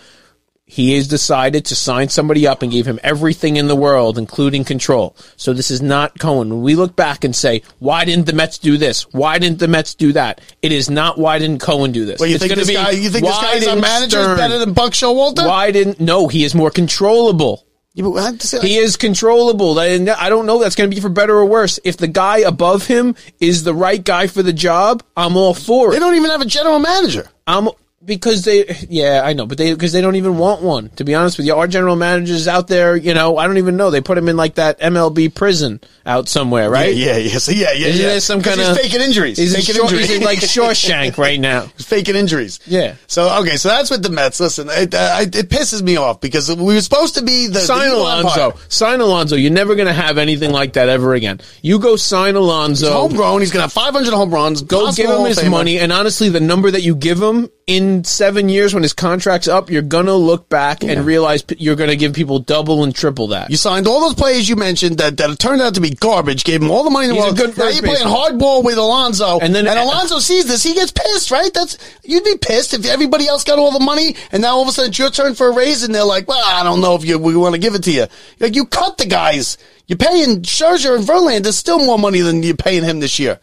[0.71, 4.63] He has decided to sign somebody up and gave him everything in the world, including
[4.63, 5.15] control.
[5.35, 6.49] So this is not Cohen.
[6.49, 9.11] When we look back and say, why didn't the Mets do this?
[9.11, 10.41] Why didn't the Mets do that?
[10.61, 12.19] It is not why didn't Cohen do this.
[12.19, 14.37] Well, you It's think this be, guy, you think this guy's our didn't manager is
[14.37, 15.47] better than Buck Showalter?
[15.47, 16.27] Why didn't no?
[16.27, 17.65] He is more controllable.
[17.95, 20.59] Yeah, I say- He is controllable, and I don't know.
[20.59, 21.79] That's going to be for better or worse.
[21.83, 25.89] If the guy above him is the right guy for the job, I'm all for
[25.89, 25.93] it.
[25.93, 27.27] they don't even have a general manager.
[27.47, 27.69] I'm
[28.09, 30.89] because they, yeah, I know, but they because they don't even want one.
[30.97, 33.77] To be honest with you, our general managers out there, you know, I don't even
[33.77, 33.91] know.
[33.91, 36.93] They put him in like that MLB prison out somewhere, right?
[36.93, 37.37] Yeah, yeah, yeah.
[37.37, 38.07] So yeah, yeah, Isn't yeah.
[38.09, 39.37] there some kind of he's faking injuries?
[39.37, 40.07] He's, in faking Shaw- injuries.
[40.09, 41.67] he's in like Shawshank right now.
[41.77, 42.59] He's faking injuries.
[42.65, 42.95] Yeah.
[43.05, 44.39] So okay, so that's with the Mets.
[44.39, 47.81] Listen, it, uh, it, pisses me off because we were supposed to be the Sign
[47.81, 48.59] the evil Alonso.
[48.69, 49.35] Sign Alonso.
[49.35, 51.39] You're never going to have anything like that ever again.
[51.61, 52.91] You go sign Alonso.
[52.91, 53.41] Homegrown.
[53.41, 54.63] He's gonna have 500 home runs.
[54.63, 58.03] Go give him his money, and honestly, the number that you give him in in
[58.05, 62.13] seven years when his contract's up, you're gonna look back and realize you're gonna give
[62.13, 63.49] people double and triple that.
[63.51, 66.43] You signed all those players you mentioned that, that turned out to be garbage.
[66.43, 67.37] Gave him all the money in the He's world.
[67.37, 70.63] good now you're playing hardball with Alonso, And then- and Alonso sees this.
[70.63, 71.53] He gets pissed, right?
[71.53, 74.69] That's you'd be pissed if everybody else got all the money, and now all of
[74.69, 76.95] a sudden it's your turn for a raise, and they're like, "Well, I don't know
[76.95, 78.07] if you we want to give it to you."
[78.39, 79.57] Like you cut the guys.
[79.87, 83.39] You're paying Scherzer and Verlander still more money than you're paying him this year.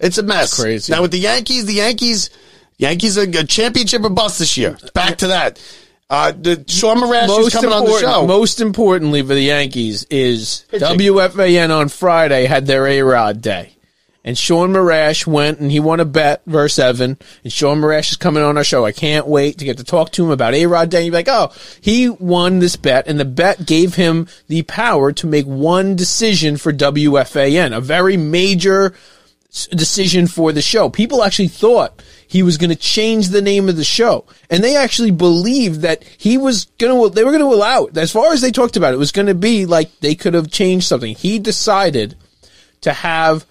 [0.00, 0.54] It's a mess.
[0.60, 0.92] Crazy.
[0.92, 2.30] Now with the Yankees, the Yankees,
[2.78, 4.78] Yankees are a championship or bust this year.
[4.94, 5.60] Back to that.
[6.10, 8.26] Uh, the Sean Marash is coming on the show.
[8.26, 10.88] most importantly for the Yankees is Pitching.
[10.88, 13.74] WFAN on Friday had their A Rod day.
[14.24, 17.18] And Sean Marash went and he won a bet verse Evan.
[17.44, 18.84] And Sean Marash is coming on our show.
[18.84, 20.98] I can't wait to get to talk to him about A Rod Day.
[20.98, 25.12] And you're like, oh, he won this bet, and the bet gave him the power
[25.12, 28.94] to make one decision for WFAN, a very major
[29.70, 30.88] decision for the show.
[30.90, 34.76] People actually thought he was going to change the name of the show, and they
[34.76, 37.14] actually believed that he was going to.
[37.14, 37.96] They were going to allow it.
[37.96, 40.34] As far as they talked about it, it was going to be like they could
[40.34, 41.14] have changed something.
[41.14, 42.14] He decided
[42.82, 43.46] to have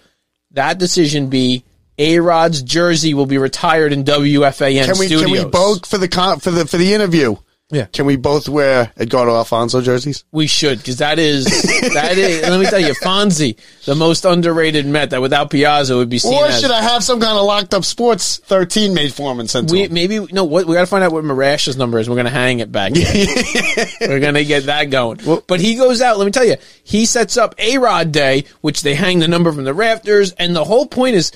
[0.52, 1.64] that decision be.
[2.00, 5.22] A Rod's jersey will be retired in WFAN Can we studios.
[5.22, 7.34] can we both for the for the for the interview?
[7.70, 7.84] Yeah.
[7.84, 10.24] Can we both wear Edgardo Alfonzo jerseys?
[10.32, 11.44] We should, because that is
[11.92, 12.40] that is.
[12.48, 16.32] let me tell you, Fonzie, the most underrated Met that without Piazza would be seen
[16.32, 16.60] Or as.
[16.62, 19.68] should I have some kind of locked up sports thirteen made for him and sent
[19.68, 19.92] to We him?
[19.92, 20.44] maybe no.
[20.44, 22.08] What we got to find out what Marash's number is.
[22.08, 22.92] We're gonna hang it back.
[24.00, 25.20] We're gonna get that going.
[25.46, 26.16] But he goes out.
[26.16, 29.52] Let me tell you, he sets up a Rod Day, which they hang the number
[29.52, 31.32] from the rafters, and the whole point is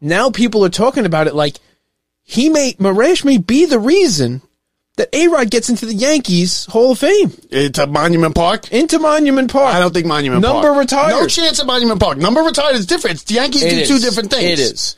[0.00, 1.58] now people are talking about it like
[2.24, 4.42] he may Marash may be the reason
[4.96, 8.72] that A Rod gets into the Yankees Hall of Fame It's a Monument Park.
[8.72, 9.74] into Monument Park.
[9.74, 10.64] I don't think Monument number Park.
[10.64, 11.10] Number retired.
[11.20, 12.18] No chance at Monument Park.
[12.18, 13.16] Number retired is different.
[13.16, 13.88] It's the Yankees It do is.
[13.88, 14.44] two different things.
[14.44, 14.96] It is.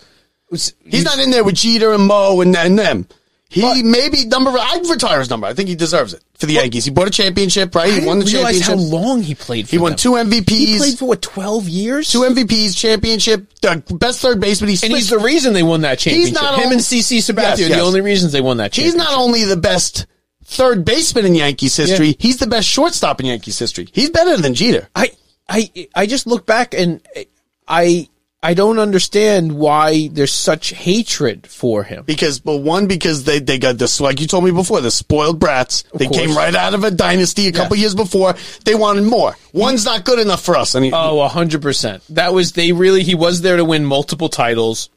[0.52, 3.06] It's- He's not in there with Jeter and Mo and, and them.
[3.50, 4.50] He maybe number.
[4.50, 5.46] I'd retire his number.
[5.46, 6.84] I think he deserves it for the Yankees.
[6.84, 7.90] He bought a championship, right?
[7.90, 8.90] He won the realize championship.
[8.90, 9.66] how long he played.
[9.66, 9.96] For He won them.
[9.98, 10.50] two MVPs.
[10.50, 12.10] He played for what twelve years.
[12.12, 14.68] two MVPs, championship, the best third baseman.
[14.68, 16.28] He's and he's the reason they won that championship.
[16.28, 17.80] He's not Him only- and CC Sabathia Yes, are the yes.
[17.80, 19.00] only reasons they won that championship.
[19.00, 20.04] He's not only the best
[20.44, 23.88] third baseman in Yankees history, he's the best shortstop in Yankees history.
[23.92, 24.88] He's better than Jeter.
[24.94, 25.12] I
[25.48, 27.00] I I just look back and
[27.66, 28.08] I
[28.40, 32.04] I don't understand why there's such hatred for him.
[32.04, 35.40] Because, but one, because they, they got this, like you told me before, the spoiled
[35.40, 35.82] brats.
[35.92, 36.16] They course.
[36.18, 38.36] came right out of a dynasty a couple years before.
[38.64, 39.34] They wanted more.
[39.52, 40.76] One's not good enough for us.
[40.76, 42.04] And he, Oh, a hundred percent.
[42.10, 43.02] That was they really.
[43.02, 44.88] He was there to win multiple titles.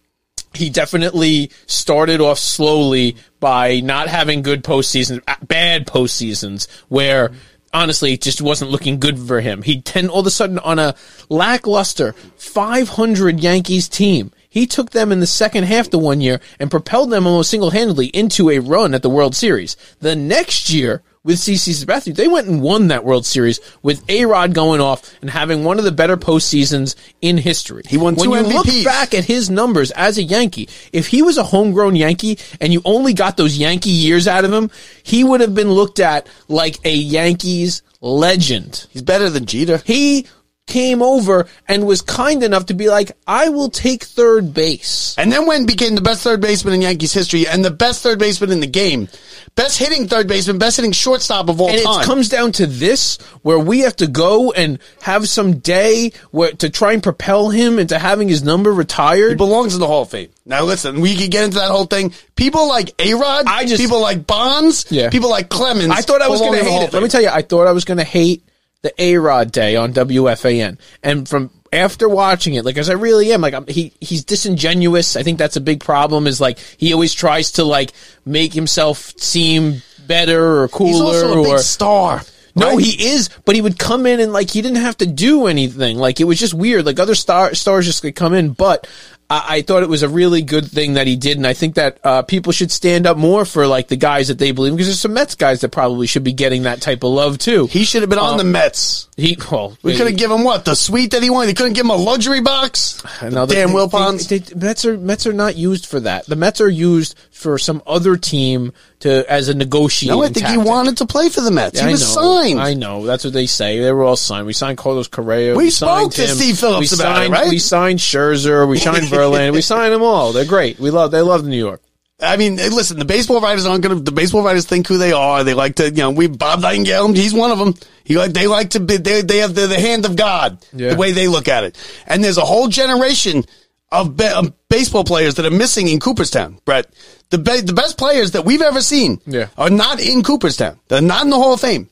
[0.53, 7.31] He definitely started off slowly by not having good postseasons, uh, bad postseasons, where
[7.73, 9.61] honestly it just wasn't looking good for him.
[9.61, 10.95] He ten all of a sudden on a
[11.29, 14.31] lackluster 500 Yankees team.
[14.49, 17.69] He took them in the second half the one year and propelled them almost single
[17.69, 19.77] handedly into a run at the World Series.
[19.99, 24.25] The next year with CC Sabathia, they went and won that World Series with A
[24.25, 27.83] Rod going off and having one of the better postseasons in history.
[27.87, 28.53] He won when two you MVPs.
[28.53, 32.73] look back at his numbers as a Yankee, if he was a homegrown Yankee and
[32.73, 34.71] you only got those Yankee years out of him,
[35.03, 38.87] he would have been looked at like a Yankees legend.
[38.89, 39.77] he's better than Jeter.
[39.85, 40.25] He
[40.71, 45.13] came over and was kind enough to be like, I will take third base.
[45.17, 48.19] And then when became the best third baseman in Yankees history and the best third
[48.19, 49.09] baseman in the game,
[49.55, 52.01] best hitting third baseman, best hitting shortstop of all And time.
[52.01, 56.53] it comes down to this, where we have to go and have some day where
[56.53, 59.31] to try and propel him into having his number retired.
[59.31, 60.29] he belongs in the Hall of Fame.
[60.45, 62.13] Now listen, we could get into that whole thing.
[62.35, 65.09] People like A-Rod, I just- people like Bonds, Yeah.
[65.09, 65.91] people like Clemens.
[65.91, 66.93] I thought I was going to hate it.
[66.93, 68.43] Let me tell you, I thought I was going to hate
[68.81, 73.31] the A Rod Day on WFAN, and from after watching it, like as I really
[73.31, 75.15] am, like I'm, he he's disingenuous.
[75.15, 76.27] I think that's a big problem.
[76.27, 77.93] Is like he always tries to like
[78.25, 82.21] make himself seem better or cooler He's also a or big star.
[82.53, 82.79] No, right?
[82.79, 85.97] he is, but he would come in and like he didn't have to do anything.
[85.97, 86.85] Like it was just weird.
[86.85, 88.87] Like other star stars just could come in, but
[89.31, 91.75] I, I thought it was a really good thing that he did, and I think
[91.75, 94.87] that uh, people should stand up more for like the guys that they believe because
[94.87, 97.67] there's some Mets guys that probably should be getting that type of love too.
[97.67, 99.07] He should have been on the Mets.
[99.15, 101.47] He well, We could have given him what the suite that he wanted.
[101.47, 103.01] They couldn't give him a luxury box.
[103.21, 106.25] Another- Damn, Will they- they- they- Mets are Mets are not used for that.
[106.25, 110.17] The Mets are used for some other team to as a negotiating.
[110.19, 111.79] no, I think he wanted to play for the Mets.
[111.81, 112.59] I he was know, signed.
[112.59, 113.05] I know.
[113.05, 113.79] That's what they say.
[113.79, 114.45] They were all signed.
[114.47, 115.55] We signed Carlos Correa.
[115.55, 116.35] We signed spoke to him.
[116.37, 117.49] Steve Phillips we about it, signed, right?
[117.49, 118.67] We signed Scherzer.
[118.67, 119.53] We signed Verlander.
[119.53, 120.31] we signed them all.
[120.33, 120.79] They're great.
[120.79, 121.11] We love.
[121.11, 121.81] They love New York.
[122.23, 125.11] I mean, listen, the baseball writers aren't going to, the baseball writers think who they
[125.11, 125.43] are.
[125.43, 127.73] They like to, you know, we, Bob Nightingale, he's one of them.
[128.03, 130.89] He like, they like to be, they, they have the, the hand of God, Yeah.
[130.91, 131.75] the way they look at it.
[132.05, 133.43] And there's a whole generation
[133.91, 136.87] of, of baseball players that are missing in Cooperstown, Brett.
[137.29, 139.47] The be- the best players that we've ever seen Yeah.
[139.57, 140.79] are not in Cooperstown.
[140.87, 141.89] They're not in the Hall of Fame.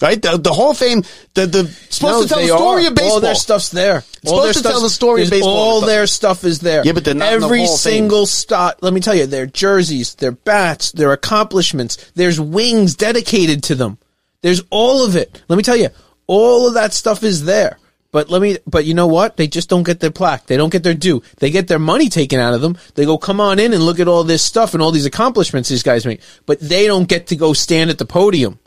[0.00, 0.20] Right?
[0.20, 2.88] The, the Hall of Fame, the, the supposed No, to tell the story are.
[2.88, 3.12] of baseball.
[3.14, 3.96] All their stuff's there.
[4.26, 5.50] all supposed to tell the story of baseball.
[5.56, 6.82] All their stuff is there.
[6.84, 7.92] Yeah, but they're not in the Every Hall of Fame.
[7.92, 8.78] single stop.
[8.80, 12.10] Let me tell you, their jerseys, their bats, their accomplishments.
[12.16, 13.98] There's wings dedicated to them.
[14.40, 15.40] There's all of it.
[15.48, 15.90] Let me tell you,
[16.26, 17.78] all of that stuff is there.
[18.12, 18.58] But let me.
[18.66, 19.36] But you know what?
[19.38, 20.46] They just don't get their plaque.
[20.46, 21.22] They don't get their due.
[21.38, 22.76] They get their money taken out of them.
[22.94, 25.68] They go, come on in and look at all this stuff and all these accomplishments
[25.70, 26.20] these guys make.
[26.46, 28.58] But they don't get to go stand at the podium.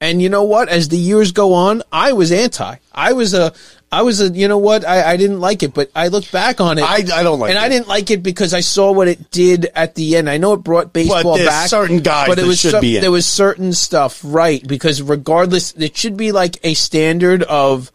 [0.00, 0.68] And you know what?
[0.68, 2.76] As the years go on, I was anti.
[2.92, 3.52] I was a,
[3.92, 4.84] I was a, you know what?
[4.84, 6.82] I, I didn't like it, but I look back on it.
[6.82, 7.62] I- I don't like and it.
[7.62, 10.28] And I didn't like it because I saw what it did at the end.
[10.28, 11.68] I know it brought baseball there's back.
[11.68, 13.02] certain guys but it was should cer- be in.
[13.02, 14.66] there was certain stuff, right?
[14.66, 17.92] Because regardless, it should be like a standard of,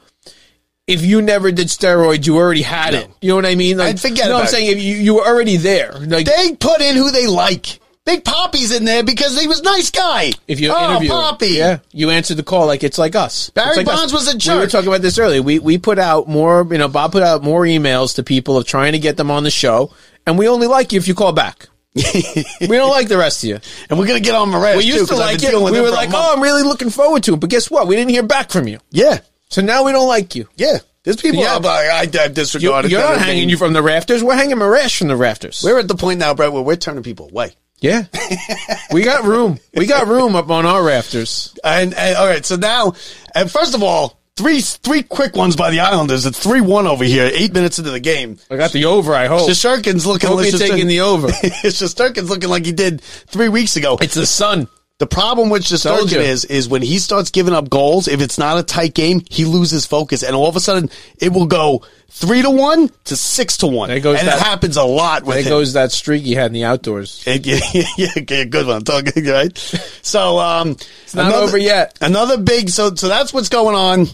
[0.88, 3.10] if you never did steroids, you already had it.
[3.22, 3.78] You know what I mean?
[3.78, 4.78] Like, forget You know what I'm saying?
[4.78, 5.92] If you, you were already there.
[5.92, 7.80] Like, They put in who they like.
[8.06, 10.32] Big Poppy's in there because he was a nice guy.
[10.48, 11.48] If you oh, interview, Poppy.
[11.48, 13.50] yeah, you answer the call like it's like us.
[13.50, 14.54] Barry like Bonds was a jerk.
[14.54, 15.42] We were talking about this earlier.
[15.42, 18.66] We we put out more, you know, Bob put out more emails to people of
[18.66, 19.92] trying to get them on the show,
[20.26, 21.68] and we only like you if you call back.
[21.96, 23.60] we don't like the rest of you.
[23.90, 25.54] And we're gonna get on Marash We used to 'cause I've like it.
[25.54, 27.42] We were like, oh, I'm really looking forward to it.
[27.42, 27.88] But guess what?
[27.88, 28.80] We didn't hear back from you.
[28.90, 30.48] yeah, So now we don't like you.
[30.56, 30.78] yeah.
[31.04, 31.54] There's people Yeah.
[31.56, 32.92] Like, I, I You, disregarded.
[32.92, 34.22] you're not hanging you from the rafters.
[34.22, 35.62] We're hanging Marash from the rafters.
[35.64, 37.54] We're at the point now, Brett, where we're turning people away.
[37.80, 38.08] yeah,
[38.92, 39.58] we got room.
[39.74, 41.58] We got room up on our rafters.
[41.64, 42.94] And, and all right, so now,
[43.34, 46.26] and first of all, three three quick ones by the Islanders.
[46.26, 47.30] It's three one over here.
[47.34, 48.38] Eight minutes into the game.
[48.52, 49.14] I got the over.
[49.14, 49.50] I hope.
[49.50, 50.28] Shesterkin's looking.
[50.28, 51.28] Hope like you're taking the over.
[51.64, 53.98] Shesterkin's looking like he did three weeks ago.
[54.02, 54.68] It's the sun.
[55.00, 58.58] The problem with Shesterkin is, is when he starts giving up goals, if it's not
[58.58, 62.42] a tight game, he loses focus, and all of a sudden it will go three
[62.42, 65.36] to one to six to one, There goes and that- it happens a lot with
[65.36, 65.50] There him.
[65.50, 67.24] goes that streak he had in the outdoors.
[67.28, 67.84] yeah, yeah,
[68.18, 68.84] yeah, good one.
[68.84, 69.56] Talking right.
[70.02, 70.72] So, um,
[71.04, 71.96] it's not over yet.
[72.02, 72.70] Another big.
[72.72, 74.08] So, so that's what's going on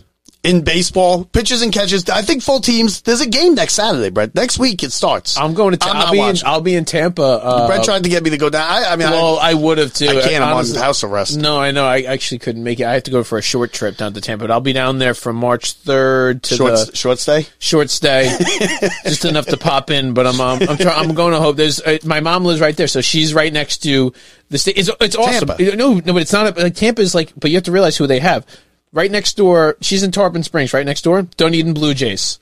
[0.44, 1.24] in baseball.
[1.26, 2.08] Pitches and catches.
[2.10, 3.02] I think full teams.
[3.02, 4.36] There's a game next Saturday, Brett.
[4.36, 5.38] Next week it starts.
[5.38, 5.88] I'm going to.
[5.88, 6.20] I'm I'll be.
[6.20, 6.36] In.
[6.46, 7.22] I'll be in Tampa.
[7.22, 8.70] Uh, Brett tried to get me to go down.
[8.70, 10.08] I, I mean, well, I, I would have too.
[10.08, 10.44] I can't.
[10.44, 11.38] I'm on house arrest.
[11.38, 11.86] No, I know.
[11.86, 12.86] I actually couldn't make it.
[12.86, 14.44] I have to go for a short trip down to Tampa.
[14.44, 17.48] But I'll be down there from March 3rd to short, the short stay.
[17.60, 18.36] short stay,
[19.06, 20.14] just enough to pop in.
[20.14, 22.76] But I'm um, I'm try, I'm going to hope there's uh, my mom lives right
[22.76, 24.14] there, so she's right next to
[24.50, 24.78] the state.
[24.78, 25.48] It's it's awesome.
[25.48, 25.76] Tampa.
[25.78, 27.32] No, no, but it's not a, like Tampa is like.
[27.38, 28.46] But you have to realize who they have
[28.94, 29.76] right next door.
[29.82, 31.24] She's in Tarpon Springs, right next door.
[31.24, 32.40] Dunedin Blue Jays.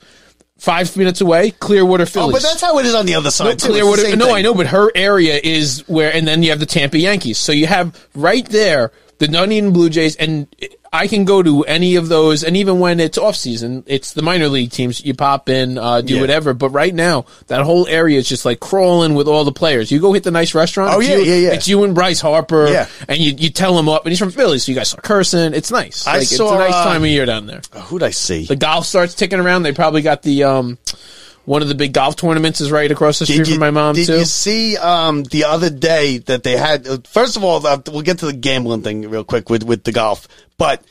[0.58, 2.28] Five minutes away, Clearwater Phillies.
[2.28, 3.58] Oh, but that's how it is on the other side.
[3.58, 3.70] too.
[3.70, 4.14] Clearwater.
[4.14, 4.34] No, thing.
[4.36, 7.38] I know, but her area is where, and then you have the Tampa Yankees.
[7.38, 10.46] So you have right there the Dunedin Blue Jays, and
[10.92, 12.42] I can go to any of those.
[12.44, 15.02] And even when it's off season, it's the minor league teams.
[15.04, 16.20] You pop in, uh, do Yeah.
[16.20, 16.52] whatever.
[16.54, 19.90] But right now, that whole area is just like crawling with all the players.
[19.90, 20.92] You go hit the nice restaurant.
[20.92, 21.52] Oh, it's yeah, you, yeah, yeah.
[21.54, 22.68] It's you and Bryce Harper.
[22.68, 22.88] Yeah.
[23.08, 25.54] and you you tell him up, and he's from Philly, so you guys start cursing.
[25.54, 26.06] It's nice.
[26.06, 27.62] I Like, it's saw, a nice uh, time of year down there.
[27.84, 28.44] Who'd I see?
[28.44, 29.62] The golf starts ticking around.
[29.62, 30.78] They probably got the um.
[31.44, 34.06] One of the big golf tournaments is right across the street from my mom did
[34.06, 34.18] too.
[34.18, 36.86] you see um, the other day that they had?
[36.86, 39.82] uh, First of all, uh, we'll get to the gambling thing real quick with with
[39.84, 40.28] the golf.
[40.56, 40.84] But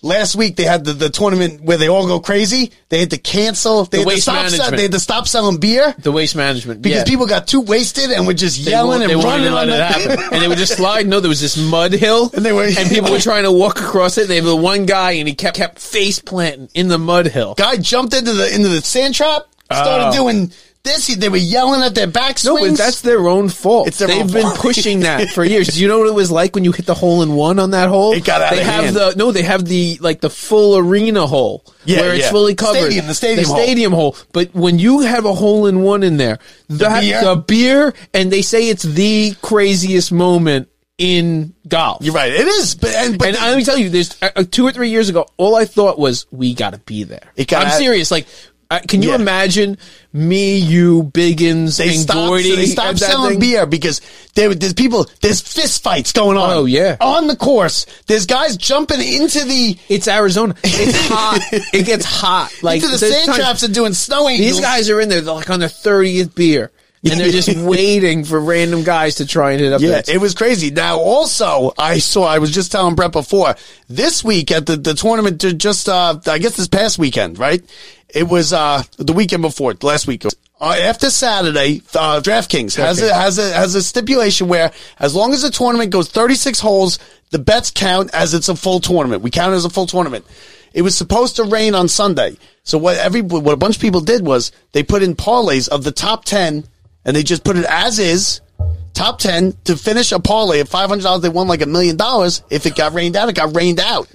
[0.00, 2.70] last week they had the, the tournament where they all go crazy.
[2.88, 3.84] They had to cancel.
[3.84, 4.76] They, The had, to stop management.
[4.76, 7.04] they had to stop selling beer The waste management because yeah.
[7.04, 10.24] people got too wasted and were just They yelling and running on it happen.
[10.32, 11.06] and they would just slide.
[11.06, 13.78] No, there was this mud hill, And they were- and people were trying to walk
[13.80, 14.28] across it.
[14.28, 17.54] They have the one guy, and he kept kept face planting in the mud hill.
[17.56, 19.42] Guy jumped into the into the sand trap,
[19.76, 20.12] started Oh.
[20.12, 20.52] doing
[20.84, 21.14] this.
[21.14, 22.44] They were yelling at their backswings.
[22.44, 23.88] No, but that's their own fault.
[23.88, 24.58] It's their They've own been fault.
[24.58, 25.68] pushing that for years.
[25.68, 27.72] Do you know what it was like when you hit the hole in one on
[27.72, 28.12] that hole?
[28.12, 28.96] It got out They of have hand.
[28.96, 29.30] the no.
[29.32, 32.30] They have the like the full arena hole Yeah, where it's yeah.
[32.30, 32.78] fully covered.
[32.80, 33.56] Stadium, the stadium hole.
[33.56, 34.16] stadium hole.
[34.32, 36.38] But when you have a hole in one in there,
[36.70, 37.22] that, beer?
[37.24, 42.02] the beer, and they say it's the craziest moment in golf.
[42.02, 42.32] You're right.
[42.32, 44.72] It is, but and, but and let me tell you, there's uh, uh, two or
[44.72, 47.30] three years ago, all I thought was we got to be there.
[47.36, 48.10] It gotta- I'm serious.
[48.10, 48.26] Like,
[48.70, 49.14] uh, can you Yeah.
[49.16, 49.78] imagine
[50.12, 52.54] me, you, Biggins, They and stopped, Gordy?
[52.54, 53.40] they stopped selling thing?
[53.40, 54.00] beer because
[54.34, 56.50] there, there's people, there's fist fights going on.
[56.50, 56.96] Oh, yeah.
[57.00, 57.86] On the course.
[58.06, 60.54] There's guys jumping into the, It's Arizona.
[60.64, 61.38] It's hot.
[61.72, 62.50] it gets hot.
[62.62, 64.56] Like into the sand times- traps and doing snow angels.
[64.56, 65.20] These guys are in there.
[65.20, 66.70] They're like on their thirtieth beer,
[67.08, 69.80] and they're just waiting for random guys to try and hit up.
[69.80, 70.70] Yeah, it was crazy.
[70.70, 73.54] Now, also, I saw, I was just telling Brett before,
[73.88, 77.62] this week at the, the tournament, ju- just, uh, I guess this past weekend, right?
[78.14, 80.24] It was, uh, the weekend before, last week.
[80.60, 85.32] Uh, after Saturday, uh, DraftKings has a, has a, has a stipulation where as long
[85.32, 86.98] as the tournament goes 36 holes,
[87.30, 89.22] the bets count as it's a full tournament.
[89.22, 90.24] We count it as a full tournament.
[90.72, 92.36] it was supposed to rain on Sunday.
[92.64, 95.84] So what every what a bunch of people did was they put in parlays of
[95.84, 96.64] the top ten,
[97.04, 98.40] and they just put it as is.
[98.94, 101.22] Top ten to finish a parlay at five hundred dollars.
[101.22, 102.42] They won like a million dollars.
[102.50, 104.08] If it got rained out, it got rained out.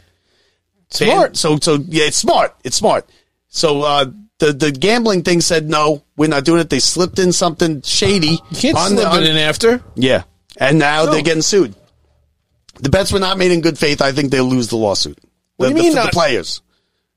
[0.89, 1.37] Smart.
[1.37, 2.55] So so yeah, it's smart.
[2.63, 3.07] It's smart.
[3.55, 4.05] So uh,
[4.39, 6.69] the the gambling thing said no, we're not doing it.
[6.71, 8.39] They slipped in something shady.
[8.49, 9.81] You can't on slip the- on- it in after.
[9.95, 10.23] Yeah,
[10.57, 11.11] and now No.
[11.11, 11.75] they're getting sued.
[12.79, 14.01] The bets were not made in good faith.
[14.01, 15.19] I think they'll lose the lawsuit.
[15.57, 16.61] What the, do you mean the, the players?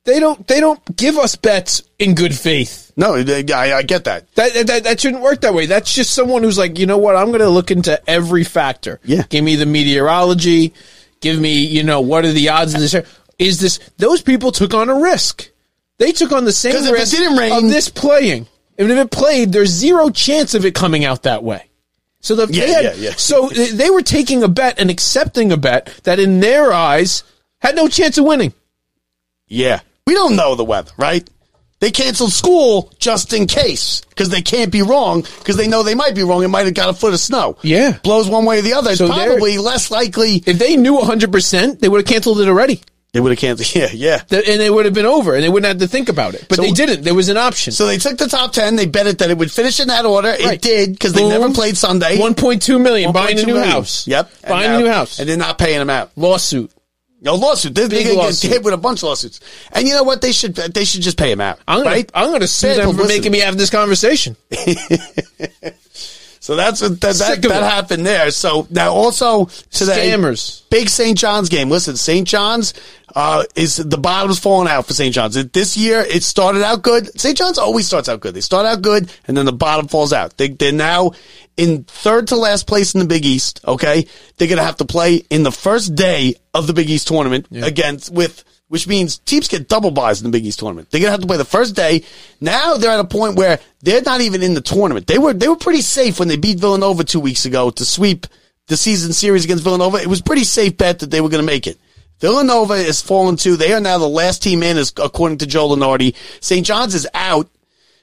[0.05, 0.47] They don't.
[0.47, 2.93] They don't give us bets in good faith.
[2.99, 4.33] No, they- I, I get that.
[4.35, 5.65] That, that that shouldn't work that way.
[5.65, 7.17] That's just someone who's like, you know what?
[7.17, 9.01] I'm going to look into every factor.
[9.05, 9.23] Yeah.
[9.31, 10.75] Give me the meteorology.
[11.21, 12.95] Give me, you know, what are the odds of this?
[13.39, 13.81] Is this?
[13.97, 15.51] Those people took on a risk.
[15.99, 18.47] They took on the same if it risk didn't rain- of this playing.
[18.79, 21.69] And if it played, there's zero chance of it coming out that way.
[22.21, 23.13] So the, Yeah, they had, yeah, yeah.
[23.17, 27.23] so they were taking a bet and accepting a bet that in their eyes
[27.61, 28.53] had no chance of winning.
[29.49, 31.29] Yeah, we don't know the weather, right?
[31.79, 35.95] They canceled school just in case because they can't be wrong because they know they
[35.95, 36.43] might be wrong.
[36.43, 37.59] It might have got a foot of snow.
[37.63, 37.99] Yeah.
[38.03, 38.91] blows one way or the other.
[38.91, 42.49] It's So they're- probably less likely If they knew 100%, they would have canceled it
[42.49, 42.81] already.
[43.17, 43.75] They would have canceled.
[43.75, 44.19] Yeah, yeah.
[44.19, 46.47] Th- and it would have been over, and they wouldn't have to think about it.
[46.49, 47.03] But So- they didn't.
[47.03, 47.73] There was an option.
[47.73, 48.77] So they took the top ten.
[48.77, 50.35] They bet it that it would finish in that order.
[50.39, 52.19] It did because they never played Sunday.
[52.19, 53.69] One point two million buying a new million.
[53.71, 54.07] house.
[54.07, 55.19] Yep, buying now- a new house.
[55.19, 56.11] and they're not paying them out.
[56.17, 56.71] Lawsuit.
[57.23, 57.75] No lawsuit.
[57.75, 58.43] They're, they're gonna lawsuit.
[58.51, 59.41] get hit with a bunch of lawsuits.
[59.73, 60.21] And you know what?
[60.21, 61.59] They should they should just pay him out.
[61.67, 62.11] I'm gonna right?
[62.15, 64.37] I'm gonna sue them for making me have this conversation.
[66.47, 68.31] So that's what that, that, that happened there.
[68.31, 70.63] So now also today, Scammers.
[70.71, 71.19] big St.
[71.19, 71.69] John's game.
[71.69, 72.27] Listen, St.
[72.27, 72.73] John's
[73.17, 75.13] uh, is the bottom's falling out for St.
[75.13, 75.35] John's.
[75.35, 77.19] It- This year it started out good.
[77.21, 77.37] St.
[77.37, 78.33] John's always starts out good.
[78.35, 80.37] They start out good and then the bottom falls out.
[80.37, 81.11] They, they're now
[81.57, 83.61] in third to last place in the Big East.
[83.67, 87.49] Okay, they're gonna have to play in the first day of the Big East tournament
[87.51, 88.45] against with.
[88.69, 90.91] Which means teams get double byes in the Big East tournament.
[90.91, 92.03] They're gonna have to play the first day.
[92.41, 95.07] Now they're at a point where they're not even in the tournament.
[95.07, 98.27] They were they were pretty safe when they beat Villanova two weeks ago to sweep
[98.67, 99.99] the season series against Villanova.
[99.99, 101.79] It was pretty safe bet that they were to make it.
[102.21, 103.57] Villanova is fallen too.
[103.57, 106.15] They are now the last team in, as according to Joe Lunardi.
[106.41, 106.67] St.
[106.67, 107.49] John's is out.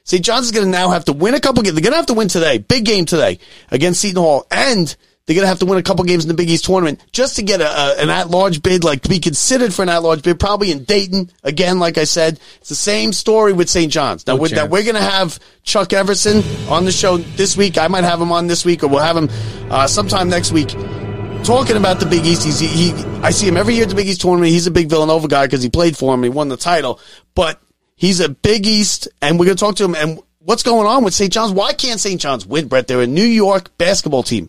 [0.04, 0.24] St.
[0.24, 1.74] John's is going to now have to win a couple games.
[1.74, 2.58] They're going to have to win today.
[2.58, 3.38] Big game today
[3.70, 4.46] against Seton Hall.
[4.50, 4.94] And
[5.26, 7.36] they're going to have to win a couple games in the Big East tournament just
[7.36, 10.38] to get a, a, an at-large bid, like to be considered for an at-large bid,
[10.38, 11.30] probably in Dayton.
[11.42, 13.90] Again, like I said, it's the same story with St.
[13.90, 14.26] John's.
[14.26, 17.78] Now, No with that, we're going to have Chuck Everson on the show this week.
[17.78, 19.30] I might have him on this week or we'll have him
[19.70, 20.74] uh, sometime next week
[21.44, 22.44] talking about the Big East.
[22.44, 24.50] He's, he, he, I see him every year at the Big East tournament.
[24.50, 26.22] He's a big Villanova guy because he played for him.
[26.22, 27.00] He won the title,
[27.34, 27.60] but
[27.96, 29.94] he's a Big East, and we're going to talk to him.
[29.94, 31.32] And what's going on with St.
[31.32, 31.52] John's?
[31.52, 32.20] Why can't St.
[32.20, 32.86] John's win, Brett?
[32.86, 34.48] They're a New York basketball team.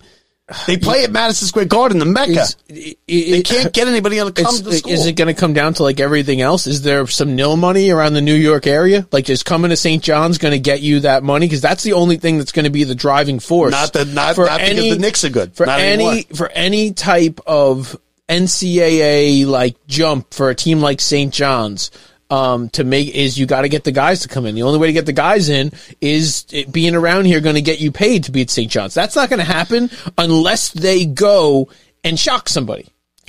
[0.68, 2.46] They play at Madison Square Garden, the Mecca.
[2.68, 4.92] Is- they can't get anybody to come to the school.
[4.92, 6.68] Is it going to come down to like everything else?
[6.68, 9.08] Is there some nil money around the New York area?
[9.12, 10.04] Like, is coming to St.
[10.04, 11.48] John's going to get you that money?
[11.48, 13.72] Because that's the only thing that's going to be the driving force.
[13.72, 15.56] Not the- not- not because the Knicks are good.
[15.56, 16.24] for Not any anymore.
[16.36, 21.34] for any type of NCAA like jump for a team like St.
[21.34, 21.90] John's.
[22.28, 24.56] Um, to make is you got to get the guys to come in.
[24.56, 25.72] The only way to get the guys in
[26.02, 28.72] is being around here going to get you paid to be at St.
[28.72, 28.96] John's.
[28.96, 31.70] That's not going to happen unless they go
[32.04, 32.88] and shock somebody.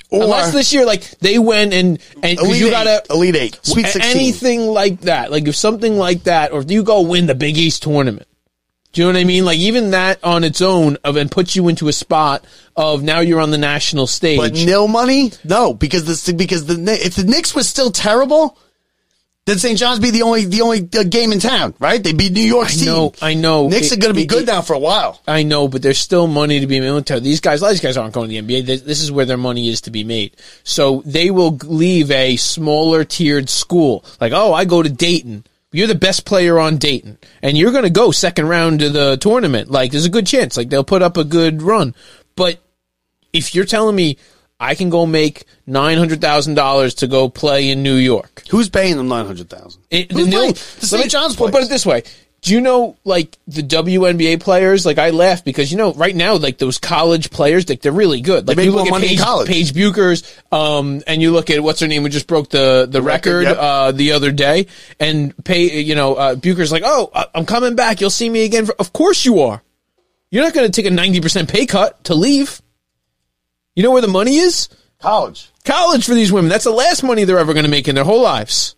[0.09, 3.59] Or- unless this year, like they went and and you got to Elite Eight.
[3.61, 4.03] Sweet 16.
[4.03, 5.31] anything like that.
[5.31, 8.27] Like if something like that, or if you go win the Big East tournament.
[8.93, 9.45] Do you know what I mean?
[9.45, 12.45] Like even that on its own of and puts you into a spot
[12.75, 14.39] of now you're on the national stage.
[14.39, 15.33] But nil money?
[15.43, 18.57] No, because this because the if the Knicks was still terrible,
[19.47, 19.79] then St.
[19.79, 22.03] John's be the only the only uh, game in town, right?
[22.03, 22.85] They beat New York's I team.
[22.85, 23.67] know, I know.
[23.69, 25.21] Knicks It- are going to be it- good it- now for a while.
[25.25, 27.05] I know, but there's still money to be made.
[27.23, 28.65] These guys, a lot of these guys aren't going to the NBA.
[28.65, 30.35] This, this is where their money is to be made.
[30.65, 34.03] So they will leave a smaller tiered school.
[34.19, 35.45] Like, oh, I go to Dayton.
[35.71, 39.15] You're the best player on Dayton, and you're going to go second round to the
[39.17, 39.71] tournament.
[39.71, 40.57] Like, there's a good chance.
[40.57, 41.95] Like, they'll put up a good run.
[42.35, 42.59] But
[43.33, 44.17] if you're telling me
[44.59, 48.69] I can go make nine hundred thousand dollars to go play in New York, Who's
[48.69, 49.81] paying them nine hundred thousand?
[49.91, 50.53] it, Who's the nil- playing?
[50.53, 51.03] The let St.
[51.03, 51.51] me- John's players.
[51.51, 52.03] put it this way.
[52.41, 54.85] Do you know like the WNBA players?
[54.85, 58.21] Like I laugh because you know right now like those college players like they're really
[58.21, 58.47] good.
[58.47, 59.47] Like make you look at money in Paige, college.
[59.47, 63.01] Paige Bueckers, um, and you look at what's her name who just broke the the
[63.01, 63.57] record, record, yep.
[63.57, 64.67] uh, the other day,
[64.99, 68.01] and pay you know uh, Bueckers like, oh, I'm coming back.
[68.01, 68.67] You'll see me again.
[68.67, 69.61] For, of course you are.
[70.29, 72.61] You're not going to take a ninety percent pay cut to leave.
[73.77, 74.69] You know where the money is?
[74.97, 75.51] College.
[75.63, 76.49] college for these women.
[76.49, 78.75] That's the last money they're ever going to make in their whole lives.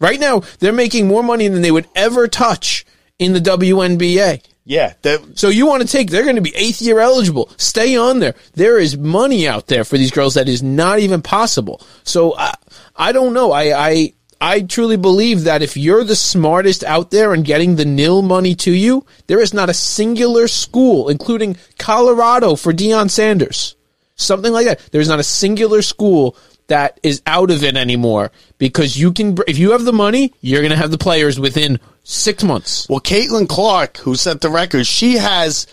[0.00, 2.84] Right now, they're making more money than they would ever touch
[3.18, 4.44] in the WNBA.
[4.66, 7.50] Yeah, that, So you want to take, they're going to be eighth year eligible.
[7.56, 8.34] Stay on there.
[8.52, 11.80] There is money out there for these girls that is not even possible.
[12.04, 12.52] So I,
[12.94, 13.50] I don't know.
[13.50, 17.86] I, I, I truly believe that if you're the smartest out there and getting the
[17.86, 23.74] nil money to you, there is not a singular school, including Colorado for Deion Sanders,
[24.22, 24.80] something like that.
[24.90, 26.36] There's not a singular school
[26.68, 30.60] that is out of it anymore because you can, if you have the money, you're
[30.60, 32.88] going to have the players within six months.
[32.88, 35.66] well, Caitlin Clark, who set the record, she has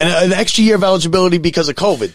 [0.00, 2.12] an, an extra year of eligibility because of COVID.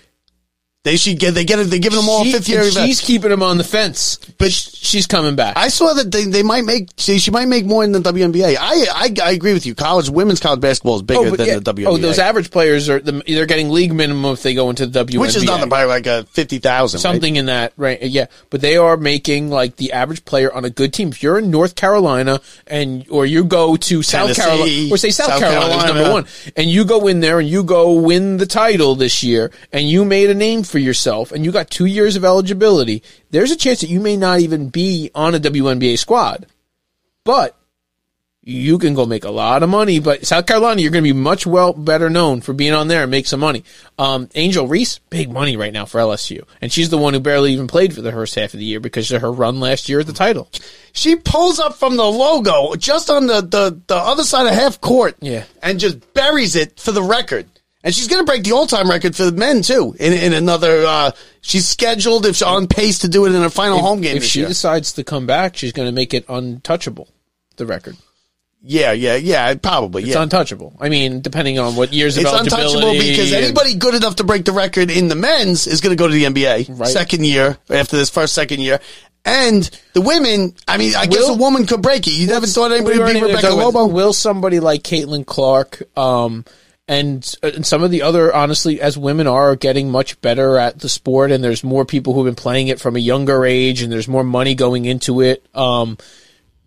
[0.84, 1.69] They should get they get it.
[1.69, 2.61] They giving them all She- fifth year.
[2.61, 5.55] and she's keeping them on the fence, but she's coming back.
[5.55, 8.57] I saw that they, they might make she, she might make more than the WNBA.
[8.59, 9.75] I, I I agree with you.
[9.75, 11.59] College women's college basketball is bigger oh, but than yeah.
[11.59, 11.88] the WNBA.
[11.88, 15.05] Oh, those average players are the, they're getting league minimum if they go into the
[15.05, 16.99] WNBA, which is nothing by like a fifty thousand.
[16.99, 18.01] something in that right.
[18.01, 21.07] Yeah, but they are making like the average player on a good team.
[21.07, 25.11] If you're in North Carolina and or you go to South Tennessee, Carolina or say
[25.11, 25.93] South, South Carolina, is Carolina.
[25.93, 26.25] number one,
[26.57, 30.03] and you go in there and you go win the title this year, and you
[30.03, 33.03] made a name for yourself, and you got two years of eligibility.
[33.30, 36.47] There's a chance that you may not even be on a WNBA squad,
[37.24, 37.55] but
[38.41, 39.99] you can go make a lot of money.
[39.99, 43.03] But South Carolina, you're going to be much well better known for being on there
[43.03, 43.63] and make some money.
[43.99, 47.53] Um, Angel Reese, big money right now for LSU, and she's the one who barely
[47.53, 49.99] even played for the first half of the year because of her run last year
[49.99, 50.49] at the title.
[50.91, 54.82] She pulls up from the logo just on the, the, the other side of half
[54.82, 55.17] court.
[55.21, 55.43] Yeah.
[55.61, 57.47] And just buries it for the record.
[57.84, 60.34] And she's going to break the all time record for the men, too, in, in
[60.34, 60.86] another.
[60.86, 61.11] Uh,
[61.41, 64.23] she's scheduled, if she's on pace to do it in her final home game If
[64.23, 64.47] she year.
[64.47, 67.09] decides to come back, she's going to make it untouchable.
[67.57, 67.97] The record,
[68.65, 70.03] yeah, yeah, yeah, probably.
[70.03, 70.23] it's yeah.
[70.23, 70.73] untouchable.
[70.79, 74.45] I mean, depending on what years of It's untouchable because anybody good enough to break
[74.45, 76.88] the record in the men's is going to go to the NBA Right.
[76.88, 78.79] second year after this first second year.
[79.25, 82.11] And the women, I mean, I guess a woman could break it.
[82.11, 83.86] You never thought anybody would even Rebecca Lobo?
[83.88, 86.43] Will somebody like Caitlin Clark, um,
[86.93, 90.79] and, uh, and some of the other, honestly, as women are getting much better at
[90.79, 93.91] the sport, and there's more people who've been playing it from a younger age, and
[93.91, 95.45] there's more money going into it.
[95.55, 95.97] Um,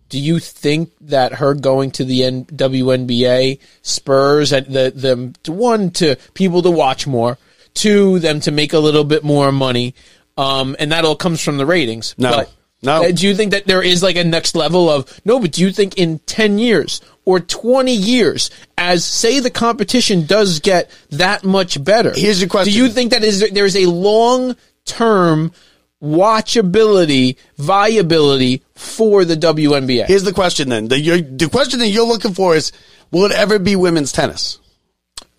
[0.09, 5.51] do you think that her going to the N- WNBA spurs and the them to
[5.51, 7.37] one to people to watch more,
[7.73, 9.95] two them to make a little bit more money,
[10.37, 12.15] um, and that all comes from the ratings.
[12.17, 12.45] No.
[12.81, 13.03] No.
[13.05, 15.39] uh, do you think that there is like a next level of no?
[15.39, 20.59] But do you think in ten years or twenty years, as say the competition does
[20.59, 22.73] get that much better, Here's the question.
[22.73, 24.55] Do you think that is there's a long
[24.85, 25.51] term
[26.01, 30.05] watchability, viability for the WNBA?
[30.05, 30.87] Here's the question then.
[30.87, 32.71] The, the question that you're looking for is,
[33.11, 34.59] will it ever be women's tennis?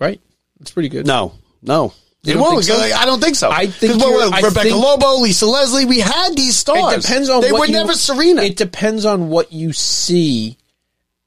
[0.00, 0.20] right?
[0.58, 1.06] That's pretty good.
[1.06, 1.34] No.
[1.62, 1.92] No.
[2.24, 2.64] You It won't.
[2.64, 2.74] so?
[2.76, 3.48] I don't think so.
[3.50, 6.94] I think what, I Rebecca think- Lobo, Lisa Leslie, we had these stars.
[6.94, 8.42] It depends on They what were you- never Serena.
[8.42, 10.56] It depends on what you see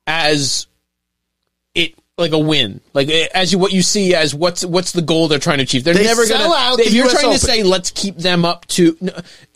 [0.06, 0.68] as
[1.74, 5.02] it like a win, like eh, as you what you see as what's what's the
[5.02, 5.84] goal they're trying to achieve.
[5.86, 6.54] They're They never gonna.
[6.54, 8.98] out if you're US trying to say let's keep them up to,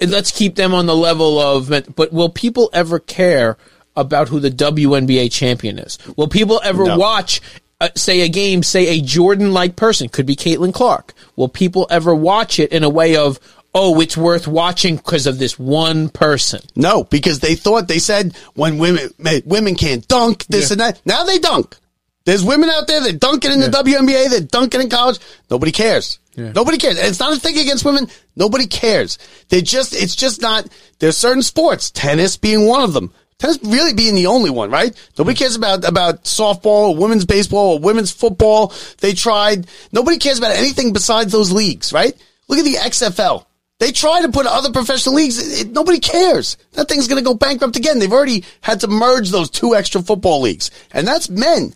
[0.01, 3.57] let's keep them on the level of, but will people ever care
[3.97, 5.97] about who the WNBA champion is?
[6.15, 6.97] Will people ever No.
[6.97, 7.41] watch?
[7.81, 11.13] Uh, say a game, say a Jordan-like person could be Caitlin Clark.
[11.35, 13.37] Will people ever watch it in a way of,
[13.73, 16.61] oh, it's worth watching because of this one person?
[16.75, 19.09] No, because they thought they said when women
[19.45, 21.01] women can't dunk this and that.
[21.05, 21.75] Now they dunk.
[22.23, 25.19] There's women out there that dunk it in the WNBA, that dunk it in college.
[25.51, 26.19] Nobody cares.
[26.37, 26.97] Nobody cares.
[26.97, 28.07] And it's not a thing against women.
[28.35, 29.19] Nobody cares.
[29.49, 30.67] They just it's just not
[30.99, 33.13] there's certain sports, tennis being one of them.
[33.37, 34.95] Tennis really being the only one, right?
[35.17, 35.39] Nobody hmm.
[35.39, 38.73] cares about about softball or women's baseball or women's football.
[39.01, 39.67] They tried.
[39.91, 42.13] Nobody cares about anything besides those leagues, right?
[42.47, 43.45] Look at the XFL.
[43.79, 45.61] They try to put other professional leagues.
[45.61, 46.55] It, nobody cares.
[46.73, 47.99] That thing's going to go bankrupt again.
[47.99, 51.73] They've already had to merge those two extra football leagues, and that's men.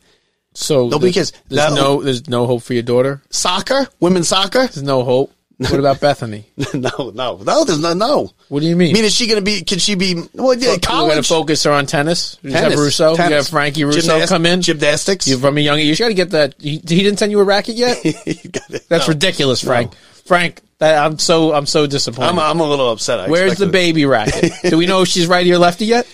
[0.53, 1.43] So Nobody there's, cares.
[1.49, 1.82] There's No.
[1.97, 3.22] no, there's no hope for your daughter.
[3.30, 4.60] Soccer, women's soccer.
[4.60, 5.34] There's no hope.
[5.60, 6.45] What about Bethany?
[6.74, 7.66] no, no, no.
[7.66, 8.32] There's no, no.
[8.47, 8.91] What do you mean?
[8.91, 9.62] I mean, is she going to be?
[9.62, 10.16] Can she be?
[10.34, 11.28] Well, yeah, We're going to college.
[11.28, 12.38] focus her on tennis.
[12.41, 13.12] You tennis, have Russo.
[13.12, 14.62] You have Frankie Russo Gymnast- come in.
[14.62, 15.28] Gymnastics.
[15.28, 15.78] You from a young.
[15.80, 15.99] age.
[15.99, 16.55] You got to get that.
[16.60, 17.97] He, he didn't send you a racket yet.
[18.05, 18.88] You got it.
[18.88, 19.14] That's No.
[19.14, 19.93] ridiculous, Frank.
[20.26, 22.30] Frank, that, I'm so I'm so disappointed.
[22.30, 23.20] I'm, I'm a little upset.
[23.20, 24.53] I Where's the expected- baby racket?
[24.70, 26.07] Do we know if she's righty or lefty yet?